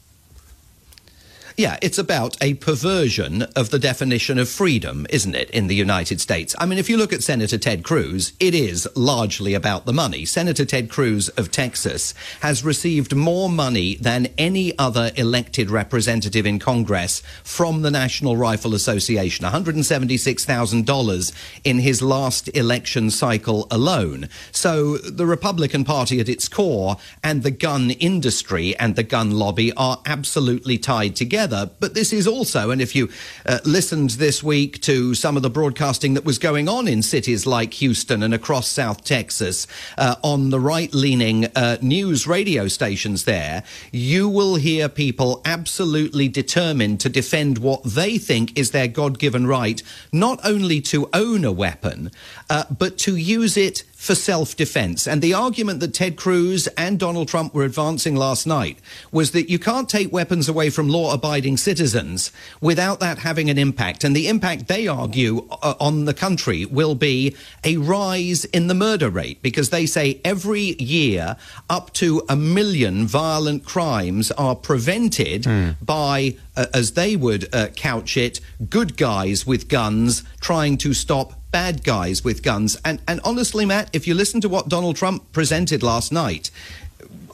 Yeah, 1.56 1.78
it's 1.80 1.98
about 1.98 2.36
a 2.40 2.54
perversion 2.54 3.42
of 3.54 3.70
the 3.70 3.78
definition 3.78 4.40
of 4.40 4.48
freedom, 4.48 5.06
isn't 5.08 5.36
it, 5.36 5.50
in 5.50 5.68
the 5.68 5.76
United 5.76 6.20
States? 6.20 6.52
I 6.58 6.66
mean, 6.66 6.80
if 6.80 6.90
you 6.90 6.96
look 6.96 7.12
at 7.12 7.22
Senator 7.22 7.56
Ted 7.56 7.84
Cruz, 7.84 8.32
it 8.40 8.56
is 8.56 8.88
largely 8.96 9.54
about 9.54 9.86
the 9.86 9.92
money. 9.92 10.24
Senator 10.24 10.64
Ted 10.64 10.90
Cruz 10.90 11.28
of 11.28 11.52
Texas 11.52 12.12
has 12.40 12.64
received 12.64 13.14
more 13.14 13.48
money 13.48 13.94
than 13.94 14.26
any 14.36 14.76
other 14.80 15.12
elected 15.14 15.70
representative 15.70 16.44
in 16.44 16.58
Congress 16.58 17.22
from 17.44 17.82
the 17.82 17.90
National 17.90 18.36
Rifle 18.36 18.74
Association, 18.74 19.46
$176,000 19.46 21.32
in 21.62 21.78
his 21.78 22.02
last 22.02 22.48
election 22.56 23.12
cycle 23.12 23.68
alone. 23.70 24.28
So 24.50 24.96
the 24.96 25.24
Republican 25.26 25.84
Party 25.84 26.18
at 26.18 26.28
its 26.28 26.48
core 26.48 26.96
and 27.22 27.44
the 27.44 27.52
gun 27.52 27.90
industry 27.90 28.76
and 28.76 28.96
the 28.96 29.04
gun 29.04 29.30
lobby 29.30 29.72
are 29.74 30.02
absolutely 30.04 30.78
tied 30.78 31.14
together 31.14 31.43
together. 31.44 31.70
But 31.80 31.94
this 31.94 32.12
is 32.12 32.26
also, 32.26 32.70
and 32.70 32.80
if 32.80 32.94
you 32.94 33.10
uh, 33.46 33.58
listened 33.64 34.10
this 34.10 34.42
week 34.42 34.80
to 34.82 35.14
some 35.14 35.36
of 35.36 35.42
the 35.42 35.50
broadcasting 35.50 36.14
that 36.14 36.24
was 36.24 36.38
going 36.38 36.68
on 36.68 36.88
in 36.88 37.02
cities 37.02 37.46
like 37.46 37.74
Houston 37.74 38.22
and 38.22 38.32
across 38.32 38.68
South 38.68 39.04
Texas 39.04 39.66
uh, 39.98 40.16
on 40.22 40.50
the 40.50 40.60
right 40.60 40.92
leaning 40.94 41.46
uh, 41.54 41.76
news 41.82 42.26
radio 42.26 42.68
stations 42.68 43.24
there, 43.24 43.62
you 43.92 44.28
will 44.28 44.54
hear 44.56 44.88
people 44.88 45.42
absolutely 45.44 46.28
determined 46.28 47.00
to 47.00 47.08
defend 47.08 47.58
what 47.58 47.82
they 47.84 48.16
think 48.18 48.58
is 48.58 48.70
their 48.70 48.88
God 48.88 49.18
given 49.18 49.46
right, 49.46 49.82
not 50.12 50.40
only 50.44 50.80
to 50.80 51.10
own 51.12 51.44
a 51.44 51.52
weapon, 51.52 52.10
uh, 52.48 52.64
but 52.78 52.96
to 52.98 53.16
use 53.16 53.56
it 53.56 53.84
for 54.04 54.14
self 54.14 54.54
defense. 54.54 55.08
And 55.08 55.22
the 55.22 55.32
argument 55.32 55.80
that 55.80 55.94
Ted 55.94 56.16
Cruz 56.16 56.66
and 56.76 56.98
Donald 56.98 57.26
Trump 57.26 57.54
were 57.54 57.64
advancing 57.64 58.14
last 58.14 58.46
night 58.46 58.78
was 59.10 59.30
that 59.30 59.48
you 59.48 59.58
can't 59.58 59.88
take 59.88 60.12
weapons 60.12 60.46
away 60.46 60.68
from 60.68 60.90
law 60.90 61.14
abiding 61.14 61.56
citizens 61.56 62.30
without 62.60 63.00
that 63.00 63.18
having 63.18 63.48
an 63.48 63.56
impact. 63.56 64.04
And 64.04 64.14
the 64.14 64.28
impact 64.28 64.68
they 64.68 64.86
argue 64.86 65.48
uh, 65.50 65.74
on 65.80 66.04
the 66.04 66.12
country 66.12 66.66
will 66.66 66.94
be 66.94 67.34
a 67.64 67.78
rise 67.78 68.44
in 68.46 68.66
the 68.66 68.74
murder 68.74 69.08
rate 69.08 69.40
because 69.40 69.70
they 69.70 69.86
say 69.86 70.20
every 70.22 70.76
year 70.78 71.36
up 71.70 71.90
to 71.94 72.22
a 72.28 72.36
million 72.36 73.06
violent 73.06 73.64
crimes 73.64 74.30
are 74.32 74.54
prevented 74.54 75.44
mm. 75.44 75.76
by, 75.80 76.36
uh, 76.56 76.66
as 76.74 76.92
they 76.92 77.16
would 77.16 77.52
uh, 77.54 77.68
couch 77.68 78.18
it, 78.18 78.40
good 78.68 78.98
guys 78.98 79.46
with 79.46 79.68
guns 79.68 80.24
trying 80.40 80.76
to 80.76 80.92
stop 80.92 81.32
bad 81.54 81.84
guys 81.84 82.24
with 82.24 82.42
guns. 82.42 82.76
And, 82.84 83.00
and 83.06 83.20
honestly, 83.22 83.64
Matt, 83.64 83.88
if 83.92 84.08
you 84.08 84.14
listen 84.14 84.40
to 84.40 84.48
what 84.48 84.68
Donald 84.68 84.96
Trump 84.96 85.30
presented 85.30 85.84
last 85.84 86.10
night, 86.10 86.50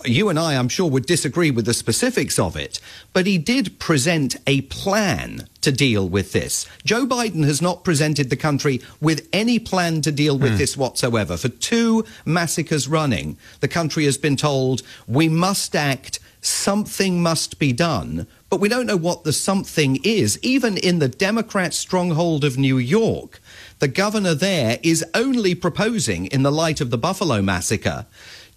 you 0.05 0.29
and 0.29 0.39
I, 0.39 0.57
I'm 0.57 0.69
sure, 0.69 0.91
would 0.91 1.07
disagree 1.07 1.50
with 1.50 1.65
the 1.65 1.73
specifics 1.73 2.39
of 2.39 2.55
it, 2.55 2.81
but 3.15 3.27
he 3.27 3.39
did 3.39 3.79
present 3.79 4.37
a 4.47 4.61
plan 4.61 5.49
to 5.62 5.73
deal 5.73 6.07
with 6.07 6.33
this. 6.33 6.67
Joe 6.85 7.07
Biden 7.07 7.47
has 7.47 7.62
not 7.62 7.83
presented 7.83 8.29
the 8.29 8.37
country 8.37 8.83
with 9.00 9.27
any 9.33 9.59
plan 9.59 10.03
to 10.03 10.12
deal 10.12 10.37
with 10.37 10.53
mm. 10.53 10.59
this 10.59 10.77
whatsoever. 10.77 11.39
For 11.39 11.49
two 11.49 12.05
massacres 12.27 12.87
running, 12.89 13.39
the 13.61 13.69
country 13.69 14.05
has 14.05 14.19
been 14.19 14.37
told 14.37 14.83
we 15.09 15.31
must 15.31 15.75
act, 15.75 16.21
something 16.43 17.23
must 17.23 17.59
be 17.59 17.73
done, 17.73 18.27
but 18.50 18.61
we 18.61 18.69
don't 18.69 18.87
know 18.87 18.97
what 18.97 19.23
the 19.23 19.33
something 19.33 20.00
is. 20.02 20.38
Even 20.42 20.76
in 20.76 20.99
the 20.99 21.09
Democrat 21.09 21.73
stronghold 21.73 22.45
of 22.45 22.59
New 22.59 22.78
York, 22.78 23.40
the 23.78 23.88
governor 23.88 24.35
there 24.35 24.78
is 24.83 25.04
only 25.14 25.54
proposing, 25.54 26.26
in 26.26 26.42
the 26.42 26.52
light 26.52 26.80
of 26.80 26.90
the 26.90 26.99
Buffalo 26.99 27.40
massacre, 27.40 28.07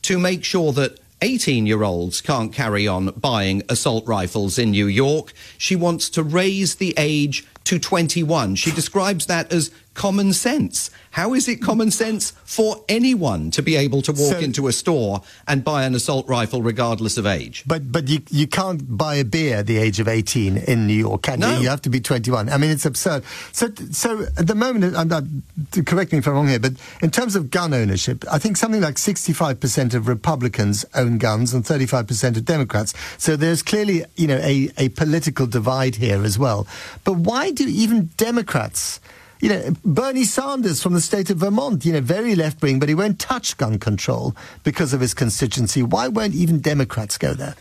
to 0.02 0.18
make 0.18 0.44
sure 0.44 0.74
that 0.74 1.00
18 1.22 1.66
year 1.68 1.84
olds 1.84 2.20
can't 2.20 2.52
carry 2.52 2.88
on 2.88 3.12
buying 3.12 3.62
assault 3.70 4.06
rifles 4.06 4.58
in 4.58 4.72
New 4.72 4.88
York. 4.88 5.32
She 5.58 5.76
wants 5.76 6.10
to 6.10 6.24
raise 6.24 6.76
the 6.76 6.94
age 6.98 7.46
to 7.64 7.80
21. 7.80 8.56
She 8.56 8.72
describes 8.72 9.28
that 9.28 9.54
as 9.54 9.72
common 9.94 10.34
sense. 10.34 10.90
How 11.12 11.34
is 11.36 11.48
it 11.48 11.62
common 11.62 11.92
sense 11.92 12.32
for 12.44 12.84
anyone 12.90 13.52
to 13.52 13.62
be 13.62 13.76
able 13.76 14.02
to 14.02 14.12
walk 14.12 14.34
so, 14.34 14.40
into 14.40 14.68
a 14.68 14.72
store 14.72 15.22
and 15.48 15.64
buy 15.64 15.84
an 15.84 15.94
assault 15.94 16.28
rifle 16.28 16.64
regardless 16.64 17.18
of 17.18 17.28
age? 17.28 17.64
But 17.68 17.92
but 17.92 18.08
you 18.08 18.22
you 18.32 18.48
can't 18.48 18.98
buy 18.98 19.16
a 19.16 19.24
beer 19.24 19.58
at 19.58 19.68
the 19.68 19.78
age 19.78 20.00
of 20.00 20.08
18 20.08 20.58
in 20.58 20.88
New 20.88 20.94
York, 20.94 21.22
can 21.24 21.40
no. 21.40 21.56
you? 21.56 21.64
You 21.64 21.70
have 21.70 21.84
to 21.84 21.90
be 21.90 22.02
21. 22.02 22.50
I 22.50 22.58
mean, 22.58 22.72
it's 22.72 22.86
absurd. 22.86 23.24
So 23.52 23.70
so 23.92 24.24
at 24.38 24.48
the 24.48 24.56
moment, 24.56 24.96
I'm, 24.96 25.12
I'm, 25.14 25.44
uh, 25.78 25.82
correct 25.84 26.12
me 26.12 26.18
if 26.18 26.28
I'm 26.28 26.34
wrong 26.34 26.48
here, 26.48 26.60
but 26.60 26.74
in 27.02 27.12
terms 27.12 27.36
of 27.36 27.52
gun 27.52 27.74
ownership, 27.74 28.26
I 28.32 28.40
think 28.40 28.58
something 28.58 28.82
like 28.82 28.96
65% 28.96 29.94
of 29.94 30.08
Republicans 30.08 30.86
own 30.96 31.20
guns 31.20 31.54
and 31.54 31.64
35% 31.64 32.38
of 32.38 32.46
Democrats. 32.46 32.94
So 33.18 33.36
there's 33.36 33.62
clearly, 33.62 34.04
you 34.16 34.28
know, 34.28 34.38
a, 34.38 34.72
a 34.78 34.90
political 34.90 35.46
divide 35.46 35.96
here 35.96 36.24
as 36.24 36.40
well. 36.40 36.66
But 37.04 37.14
why 37.14 37.52
do 37.52 37.68
even 37.68 38.10
Democrats 38.18 39.00
you 39.44 39.50
know, 39.50 39.76
Bernie 39.84 40.24
Sanders 40.24 40.82
from 40.82 40.94
the 40.94 41.02
state 41.02 41.30
of 41.30 41.36
Vermont, 41.36 41.84
you 41.84 41.92
know, 41.92 42.00
very 42.00 42.34
left 42.34 42.62
wing, 42.62 42.80
but 42.80 42.88
he 42.88 42.96
won't 42.96 43.20
touch 43.20 43.58
gun 43.58 43.78
control 43.78 44.34
because 44.64 44.94
of 44.94 45.02
his 45.02 45.14
constituency. 45.14 45.84
Why 45.84 46.08
won't 46.08 46.34
even 46.34 46.62
Democrats 46.62 47.18
go 47.18 47.34
there? 47.34 47.56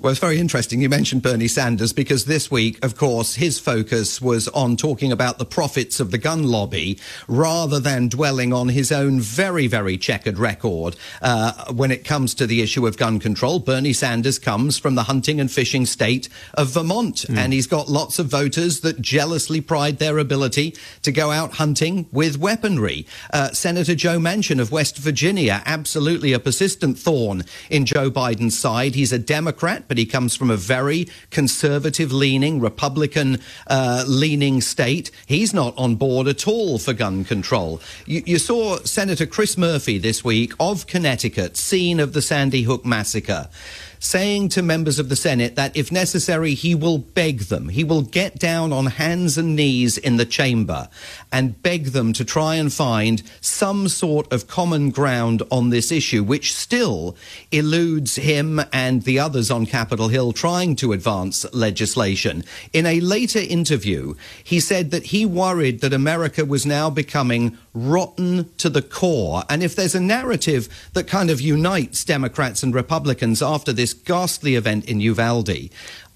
Well, 0.00 0.10
it's 0.10 0.18
very 0.18 0.38
interesting. 0.38 0.80
You 0.80 0.88
mentioned 0.88 1.20
Bernie 1.20 1.46
Sanders 1.46 1.92
because 1.92 2.24
this 2.24 2.50
week, 2.50 2.82
of 2.82 2.96
course, 2.96 3.34
his 3.34 3.58
focus 3.58 4.18
was 4.18 4.48
on 4.48 4.78
talking 4.78 5.12
about 5.12 5.36
the 5.36 5.44
profits 5.44 6.00
of 6.00 6.10
the 6.10 6.16
gun 6.16 6.44
lobby 6.44 6.98
rather 7.28 7.78
than 7.78 8.08
dwelling 8.08 8.50
on 8.50 8.70
his 8.70 8.90
own 8.90 9.20
very, 9.20 9.66
very 9.66 9.98
checkered 9.98 10.38
record 10.38 10.96
uh, 11.20 11.70
when 11.74 11.90
it 11.90 12.02
comes 12.02 12.32
to 12.36 12.46
the 12.46 12.62
issue 12.62 12.86
of 12.86 12.96
gun 12.96 13.20
control. 13.20 13.58
Bernie 13.58 13.92
Sanders 13.92 14.38
comes 14.38 14.78
from 14.78 14.94
the 14.94 15.02
hunting 15.02 15.38
and 15.38 15.52
fishing 15.52 15.84
state 15.84 16.30
of 16.54 16.68
Vermont, 16.68 17.26
mm. 17.28 17.36
and 17.36 17.52
he's 17.52 17.66
got 17.66 17.90
lots 17.90 18.18
of 18.18 18.24
voters 18.24 18.80
that 18.80 19.02
jealously 19.02 19.60
pride 19.60 19.98
their 19.98 20.16
ability 20.16 20.74
to 21.02 21.12
go 21.12 21.30
out 21.30 21.52
hunting 21.52 22.06
with 22.10 22.38
weaponry. 22.38 23.06
Uh, 23.34 23.50
Senator 23.50 23.94
Joe 23.94 24.18
Manchin 24.18 24.60
of 24.60 24.72
West 24.72 24.96
Virginia, 24.96 25.62
absolutely 25.66 26.32
a 26.32 26.40
persistent 26.40 26.98
thorn 26.98 27.44
in 27.68 27.84
Joe 27.84 28.10
Biden's 28.10 28.58
side. 28.58 28.94
He's 28.94 29.12
a 29.12 29.18
Democrat 29.18 29.88
but 29.90 29.98
he 29.98 30.06
comes 30.06 30.36
from 30.36 30.52
a 30.52 30.56
very 30.56 31.08
conservative 31.30 32.12
leaning, 32.12 32.60
Republican 32.60 33.40
uh, 33.66 34.04
leaning 34.06 34.60
state. 34.60 35.10
He's 35.26 35.52
not 35.52 35.76
on 35.76 35.96
board 35.96 36.28
at 36.28 36.46
all 36.46 36.78
for 36.78 36.92
gun 36.92 37.24
control. 37.24 37.80
You, 38.06 38.22
you 38.24 38.38
saw 38.38 38.76
Senator 38.84 39.26
Chris 39.26 39.58
Murphy 39.58 39.98
this 39.98 40.22
week 40.22 40.52
of 40.60 40.86
Connecticut, 40.86 41.56
scene 41.56 41.98
of 41.98 42.12
the 42.12 42.22
Sandy 42.22 42.62
Hook 42.62 42.86
massacre 42.86 43.48
saying 44.00 44.48
to 44.48 44.62
members 44.62 44.98
of 44.98 45.08
the 45.08 45.14
Senate 45.14 45.54
that 45.56 45.76
if 45.76 45.92
necessary, 45.92 46.54
he 46.54 46.74
will 46.74 46.98
beg 46.98 47.40
them. 47.42 47.68
He 47.68 47.84
will 47.84 48.02
get 48.02 48.38
down 48.38 48.72
on 48.72 48.86
hands 48.86 49.38
and 49.38 49.54
knees 49.54 49.98
in 49.98 50.16
the 50.16 50.24
chamber 50.24 50.88
and 51.30 51.62
beg 51.62 51.86
them 51.88 52.12
to 52.14 52.24
try 52.24 52.56
and 52.56 52.72
find 52.72 53.22
some 53.40 53.88
sort 53.88 54.32
of 54.32 54.48
common 54.48 54.90
ground 54.90 55.42
on 55.50 55.68
this 55.68 55.92
issue, 55.92 56.24
which 56.24 56.54
still 56.54 57.14
eludes 57.52 58.16
him 58.16 58.60
and 58.72 59.02
the 59.02 59.18
others 59.18 59.50
on 59.50 59.66
Capitol 59.66 60.08
Hill 60.08 60.32
trying 60.32 60.74
to 60.76 60.92
advance 60.92 61.44
legislation. 61.52 62.42
In 62.72 62.86
a 62.86 63.00
later 63.00 63.38
interview, 63.38 64.14
he 64.42 64.60
said 64.60 64.90
that 64.90 65.06
he 65.06 65.26
worried 65.26 65.82
that 65.82 65.92
America 65.92 66.44
was 66.44 66.64
now 66.64 66.88
becoming 66.88 67.58
rotten 67.74 68.50
to 68.56 68.68
the 68.68 68.82
core. 68.82 69.44
And 69.48 69.62
if 69.62 69.76
there's 69.76 69.94
a 69.94 70.00
narrative 70.00 70.68
that 70.94 71.06
kind 71.06 71.30
of 71.30 71.40
unites 71.40 72.04
Democrats 72.04 72.62
and 72.62 72.74
Republicans 72.74 73.42
after 73.42 73.72
this 73.72 73.89
ghastly 73.94 74.54
event 74.56 74.84
in 74.86 75.00
Uvalde, 75.00 75.70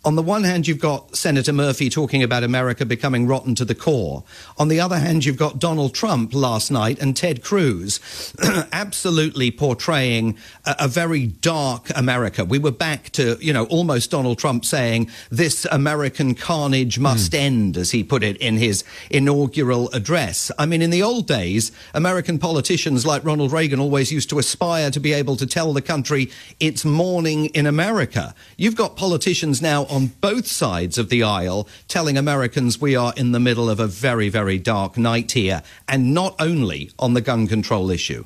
on 0.04 0.16
the 0.16 0.22
one 0.22 0.44
hand, 0.44 0.66
you've 0.66 0.80
got 0.80 1.16
Senator 1.16 1.52
Murphy 1.52 1.88
talking 1.88 2.22
about 2.22 2.44
America 2.44 2.84
becoming 2.84 3.26
rotten 3.26 3.54
to 3.54 3.64
the 3.64 3.74
core. 3.74 4.22
On 4.58 4.68
the 4.68 4.78
other 4.78 4.98
hand, 4.98 5.24
you've 5.24 5.38
got 5.38 5.58
Donald 5.58 5.94
Trump 5.94 6.34
last 6.34 6.70
night 6.70 6.98
and 7.00 7.16
Ted 7.16 7.42
Cruz 7.42 8.00
absolutely 8.72 9.50
portraying 9.50 10.36
a, 10.66 10.76
a, 10.80 10.88
very 10.88 11.26
dark 11.26 11.88
America. 11.96 12.44
We 12.44 12.58
were 12.58 12.70
back 12.70 13.10
to, 13.12 13.38
you 13.40 13.52
know, 13.52 13.64
almost 13.66 14.10
Donald 14.10 14.38
Trump 14.38 14.64
saying 14.64 15.10
this 15.30 15.66
American 15.70 16.34
carnage 16.34 16.98
must 16.98 17.32
mm. 17.32 17.38
end, 17.38 17.76
as 17.76 17.90
he 17.92 18.04
put 18.04 18.22
it 18.22 18.36
in 18.38 18.58
his 18.58 18.84
inaugural 19.10 19.88
address. 19.90 20.50
I 20.58 20.66
mean, 20.66 20.82
in 20.82 20.90
the 20.90 21.02
old 21.02 21.26
days, 21.26 21.72
American 21.94 22.38
politicians 22.38 23.06
like 23.06 23.24
Ronald 23.24 23.52
Reagan 23.52 23.80
always 23.80 24.12
used 24.12 24.28
to 24.30 24.38
aspire 24.38 24.90
to 24.90 25.00
be 25.00 25.14
able 25.14 25.36
to 25.36 25.46
tell 25.46 25.72
the 25.72 25.82
country 25.82 26.30
it's 26.60 26.84
morning 26.84 27.46
in 27.46 27.66
America. 27.66 28.34
You've 28.58 28.76
got 28.76 28.96
politicians 28.96 29.62
now 29.62 29.86
on 29.94 30.08
both 30.20 30.48
sides 30.48 30.98
of 30.98 31.08
the 31.08 31.22
aisle 31.22 31.68
telling 31.86 32.18
Americans 32.18 32.80
we 32.80 32.96
are 32.96 33.14
in 33.16 33.30
the 33.30 33.38
middle 33.38 33.70
of 33.70 33.78
a 33.78 33.86
very, 33.86 34.28
very 34.28 34.58
dark 34.58 34.98
night 34.98 35.30
here, 35.30 35.62
and 35.86 36.12
not 36.12 36.34
only 36.40 36.90
on 36.98 37.14
the 37.14 37.20
gun 37.20 37.46
control 37.46 37.92
issue. 37.92 38.24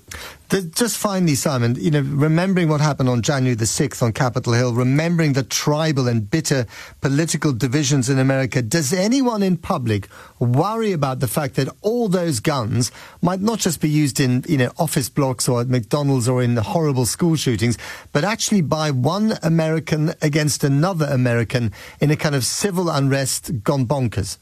Just 0.51 0.97
finally, 0.97 1.35
Simon, 1.35 1.75
you 1.75 1.91
know, 1.91 2.01
remembering 2.01 2.71
what 2.71 2.81
happened 2.81 3.11
on 3.11 3.21
January 3.21 3.55
the 3.55 3.67
6th 3.67 4.03
on 4.03 4.13
Capitol 4.13 4.55
Hill, 4.55 4.73
remembering 4.73 5.35
the 5.35 5.43
tribal 5.43 6.09
and 6.09 6.31
bitter 6.31 6.65
political 7.03 7.53
divisions 7.53 8.09
in 8.09 8.19
America, 8.19 8.63
does 8.63 8.95
anyone 8.95 9.43
in 9.43 9.59
public 9.59 10.09
worry 10.39 10.93
about 10.93 11.21
the 11.21 11.29
fact 11.29 11.57
that 11.57 11.69
all 11.83 12.09
those 12.09 12.41
guns 12.41 12.91
might 13.21 13.43
not 13.43 13.59
just 13.59 13.83
be 13.83 13.91
used 13.91 14.21
in, 14.21 14.43
you 14.49 14.57
know, 14.57 14.73
office 14.79 15.11
blocks 15.11 15.51
or 15.51 15.61
at 15.61 15.69
McDonald's 15.69 16.31
or 16.31 16.43
in 16.43 16.55
the 16.55 16.63
horrible 16.63 17.05
school 17.05 17.37
shootings, 17.37 17.77
but 18.13 18.25
actually 18.25 18.63
by 18.63 18.91
one 18.91 19.35
American 19.43 20.15
against 20.23 20.65
another 20.65 21.05
American 21.11 21.73
in 22.01 22.11
a 22.11 22.17
kind 22.17 22.35
of 22.35 22.43
civil 22.43 22.89
unrest 22.89 23.63
gone 23.65 23.85
bonkers? 23.85 24.39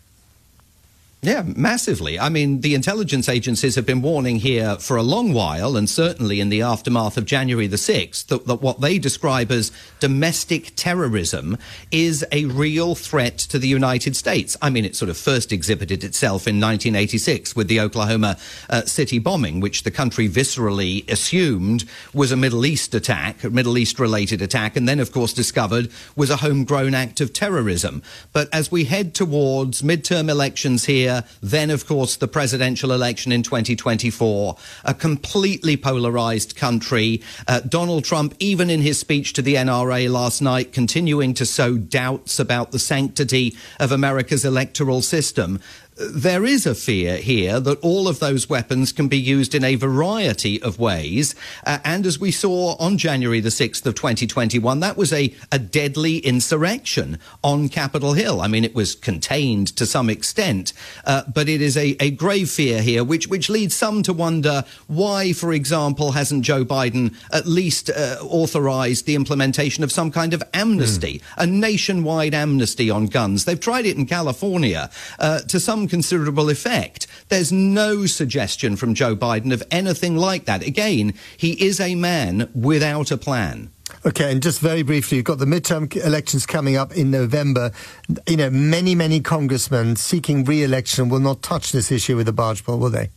Yeah, 1.23 1.43
massively. 1.57 2.21
I 2.21 2.29
mean, 2.29 2.61
the 2.61 2.75
intelligence 2.75 3.29
agencies 3.29 3.75
have 3.75 3.87
been 3.87 4.03
warning 4.03 4.37
here 4.37 4.77
for 4.77 4.97
a 4.97 5.03
long 5.03 5.33
while, 5.33 5.77
and 5.77 5.89
certainly 5.89 6.41
in 6.41 6.51
the 6.51 6.61
aftermath 6.63 7.17
of 7.17 7.25
January 7.25 7.67
the 7.67 7.79
6th, 7.79 8.27
that, 8.27 8.47
that, 8.47 8.61
what 8.61 8.81
they 8.81 8.99
describe 8.99 9.51
as 9.51 9.73
domestic 9.99 10.73
terrorism 10.77 11.57
is 11.91 12.25
a 12.31 12.45
real 12.45 12.95
threat 12.95 13.39
to 13.39 13.59
the 13.59 13.67
United 13.67 14.15
States. 14.15 14.57
I 14.61 14.69
mean, 14.69 14.85
it 14.85 14.95
sort 14.95 15.09
of 15.09 15.17
first 15.17 15.53
exhibited 15.53 16.05
itself 16.05 16.47
in 16.47 16.61
1986 16.61 17.57
with 17.57 17.69
the 17.69 17.81
Oklahoma 17.81 18.37
uh, 18.69 18.83
City 18.83 19.19
bombing, 19.19 19.59
which 19.61 19.83
the 19.83 19.91
country 19.91 20.29
viscerally 20.29 21.11
assumed 21.11 21.87
was 22.13 22.31
a 22.31 22.37
Middle 22.37 22.67
East 22.67 22.95
attack, 22.95 23.43
a 23.43 23.51
Middle 23.51 23.79
East 23.79 23.99
related 23.99 24.43
attack, 24.43 24.77
and 24.77 24.89
then, 24.89 25.01
of 25.01 25.13
course, 25.13 25.33
discovered 25.33 25.91
was 26.15 26.29
a 26.31 26.37
homegrown 26.37 26.95
act 26.95 27.21
of 27.23 27.33
terrorism. 27.33 28.03
But 28.35 28.49
as 28.53 28.71
we 28.71 28.85
head 28.85 29.15
towards 29.15 29.83
midterm 29.83 30.29
elections 30.29 30.85
here, 30.85 31.06
then, 31.43 31.71
of 31.71 31.87
course, 31.87 32.17
the 32.17 32.29
presidential 32.29 32.93
election 32.93 33.33
in 33.33 33.43
2024, 33.43 34.57
a 34.85 34.95
completely 34.95 35.77
polarized 35.77 36.57
country. 36.57 37.23
Uh, 37.49 37.61
Donald 37.61 38.05
Trump, 38.05 38.35
even 38.39 38.71
in 38.71 38.81
his 38.81 38.99
speech 38.99 39.33
to 39.35 39.43
the 39.43 39.55
NRA 39.55 40.11
last 40.11 40.41
night, 40.41 40.73
continuing 40.73 41.35
to 41.35 41.47
sow 41.47 41.77
doubts 41.77 42.39
about 42.39 42.73
the 42.73 42.79
sanctity 42.79 43.57
of 43.81 43.93
America's 43.93 44.45
electoral 44.45 45.03
system 45.03 45.61
there 45.97 46.45
is 46.45 46.67
a 46.67 46.75
fear 46.75 47.17
here 47.17 47.59
that 47.59 47.81
all 47.81 48.07
of 48.07 48.19
those 48.19 48.51
weapons 48.51 48.93
can 48.93 49.09
be 49.09 49.19
used 49.19 49.55
in 49.55 49.65
a 49.65 49.77
variety 49.77 50.61
of 50.61 50.79
ways. 50.79 51.35
Uh, 51.65 51.79
and 51.85 52.05
as 52.05 52.19
we 52.19 52.31
saw 52.31 52.77
on 52.79 52.99
January 52.99 53.41
the 53.41 53.49
6th 53.49 53.87
of 53.87 53.95
2021, 53.95 54.81
that 54.81 54.97
was 54.97 55.13
a, 55.13 55.35
a 55.51 55.59
deadly 55.59 56.19
insurrection 56.19 57.19
on 57.43 57.71
Capitol 57.71 58.13
Hill. 58.13 58.43
I 58.43 58.49
mean, 58.49 58.65
it 58.65 58.75
was 58.75 58.95
contained 58.95 59.69
to 59.77 59.87
some 59.87 60.11
extent, 60.11 60.75
uh, 61.07 61.23
but 61.33 61.49
it 61.49 61.63
is 61.63 61.79
a, 61.79 61.97
a 61.99 62.11
grave 62.11 62.51
fear 62.51 62.83
here, 62.83 63.03
which, 63.03 63.29
which 63.29 63.49
leads 63.49 63.75
some 63.75 64.03
to 64.03 64.13
wonder 64.13 64.65
why, 64.89 65.33
for 65.33 65.53
example, 65.55 66.13
hasn't 66.13 66.45
Joe 66.45 66.65
Biden 66.65 67.15
at 67.33 67.47
least 67.47 67.89
uh, 67.89 68.19
authorized 68.23 69.07
the 69.07 69.15
implementation 69.15 69.83
of 69.83 69.91
some 69.91 70.11
kind 70.11 70.35
of 70.35 70.43
amnesty, 70.53 71.21
mm. 71.21 71.23
a 71.39 71.47
nationwide 71.47 72.35
amnesty 72.35 72.91
on 72.91 73.07
guns? 73.07 73.47
They've 73.47 73.59
tried 73.59 73.87
it 73.87 73.97
in 73.97 74.05
California 74.05 74.91
uh, 75.19 75.41
to 75.41 75.59
some 75.59 75.86
considerable 75.89 76.51
effect. 76.51 77.07
There's 77.29 77.53
no 77.53 78.07
suggestion 78.07 78.77
from 78.77 78.95
Joe 78.95 79.17
Biden 79.17 79.53
of 79.53 79.63
anything 79.71 80.17
like 80.17 80.45
that. 80.45 80.67
Again, 80.67 81.15
he 81.37 81.53
is 81.65 81.81
a 81.81 81.95
man 81.95 82.49
without 82.55 83.11
a 83.11 83.17
plan. 83.17 83.71
Okay, 84.05 84.33
and 84.33 84.43
just 84.43 84.61
very 84.61 84.83
briefly, 84.83 85.17
you've 85.17 85.25
got 85.25 85.39
the 85.39 85.47
midterm 85.47 85.95
elections 86.05 86.47
coming 86.47 86.77
up 86.77 86.97
in 86.97 87.11
November. 87.11 87.73
You 88.27 88.37
know, 88.37 88.51
many, 88.51 88.95
many 88.95 89.21
congressmen 89.21 89.97
seeking 89.97 90.45
re-election 90.45 91.09
will 91.09 91.21
not 91.21 91.43
touch 91.43 91.73
this 91.73 91.91
issue 91.91 92.17
with 92.17 92.29
a 92.29 92.33
barge 92.33 92.65
pole, 92.65 92.79
will 92.79 92.91
they? 92.91 93.11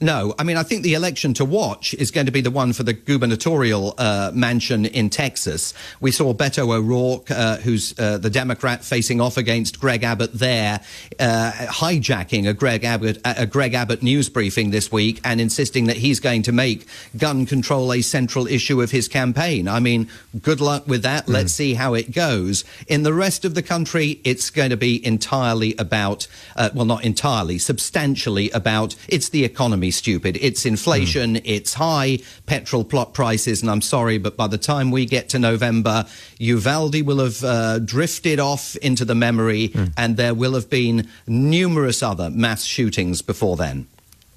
No, 0.00 0.34
I 0.38 0.44
mean, 0.44 0.56
I 0.56 0.62
think 0.62 0.84
the 0.84 0.94
election 0.94 1.34
to 1.34 1.44
watch 1.44 1.92
is 1.94 2.10
going 2.10 2.26
to 2.26 2.32
be 2.32 2.40
the 2.40 2.50
one 2.50 2.72
for 2.72 2.84
the 2.84 2.92
gubernatorial 2.92 3.94
uh, 3.98 4.30
mansion 4.32 4.86
in 4.86 5.10
Texas. 5.10 5.74
We 6.00 6.12
saw 6.12 6.32
Beto 6.34 6.72
O'Rourke, 6.72 7.30
uh, 7.30 7.56
who's 7.56 7.98
uh, 7.98 8.18
the 8.18 8.30
Democrat 8.30 8.84
facing 8.84 9.20
off 9.20 9.36
against 9.36 9.80
Greg 9.80 10.04
Abbott 10.04 10.34
there, 10.34 10.80
uh, 11.18 11.52
hijacking 11.52 12.48
a 12.48 12.54
Greg 12.54 12.84
Abbott 12.84 13.20
a 13.24 13.46
Greg 13.46 13.74
Abbott 13.74 14.02
news 14.02 14.28
briefing 14.28 14.70
this 14.70 14.92
week 14.92 15.20
and 15.24 15.40
insisting 15.40 15.86
that 15.86 15.96
he's 15.96 16.20
going 16.20 16.42
to 16.42 16.52
make 16.52 16.86
gun 17.16 17.44
control 17.46 17.92
a 17.92 18.00
central 18.02 18.46
issue 18.46 18.80
of 18.80 18.90
his 18.90 19.08
campaign. 19.08 19.66
I 19.66 19.80
mean, 19.80 20.08
good 20.40 20.60
luck 20.60 20.86
with 20.86 21.02
that. 21.02 21.26
Mm. 21.26 21.32
Let's 21.32 21.52
see 21.52 21.74
how 21.74 21.94
it 21.94 22.12
goes. 22.12 22.64
In 22.86 23.02
the 23.02 23.14
rest 23.14 23.44
of 23.44 23.54
the 23.54 23.62
country, 23.62 24.20
it's 24.24 24.50
going 24.50 24.70
to 24.70 24.76
be 24.76 25.04
entirely 25.04 25.74
about, 25.76 26.28
uh, 26.54 26.70
well, 26.74 26.84
not 26.84 27.04
entirely, 27.04 27.58
substantially 27.58 28.50
about 28.50 28.94
it's 29.08 29.28
the 29.28 29.44
economy 29.44 29.87
stupid. 29.90 30.38
It's 30.40 30.66
inflation, 30.66 31.36
mm. 31.36 31.42
it's 31.44 31.74
high 31.74 32.18
petrol 32.46 32.84
plot 32.84 33.14
prices, 33.14 33.62
and 33.62 33.70
I'm 33.70 33.82
sorry, 33.82 34.18
but 34.18 34.36
by 34.36 34.46
the 34.46 34.58
time 34.58 34.90
we 34.90 35.06
get 35.06 35.28
to 35.30 35.38
November, 35.38 36.06
Uvalde 36.38 37.02
will 37.02 37.18
have 37.18 37.44
uh, 37.44 37.78
drifted 37.78 38.40
off 38.40 38.76
into 38.76 39.04
the 39.04 39.14
memory, 39.14 39.68
mm. 39.68 39.92
and 39.96 40.16
there 40.16 40.34
will 40.34 40.54
have 40.54 40.70
been 40.70 41.08
numerous 41.26 42.02
other 42.02 42.30
mass 42.30 42.64
shootings 42.64 43.22
before 43.22 43.56
then. 43.56 43.86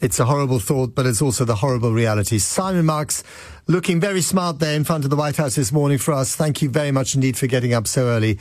It's 0.02 0.20
a 0.20 0.26
horrible 0.26 0.58
thought, 0.58 0.96
but 0.96 1.06
it's 1.06 1.22
also 1.22 1.46
the 1.46 1.58
horrible 1.58 1.94
reality. 1.94 2.40
Simon 2.40 2.88
Marks 2.88 3.24
looking 3.68 4.00
very 4.00 4.22
smart 4.22 4.58
there 4.58 4.76
in 4.76 4.84
front 4.84 5.04
of 5.04 5.12
the 5.12 5.16
White 5.16 5.38
House 5.38 5.54
this 5.54 5.72
morning 5.72 6.00
for 6.00 6.14
us. 6.14 6.36
Thank 6.36 6.64
you 6.64 6.70
very 6.70 6.92
much 6.92 7.14
indeed 7.14 7.38
for 7.38 7.46
getting 7.46 7.74
up 7.74 7.86
so 7.86 8.08
early. 8.08 8.40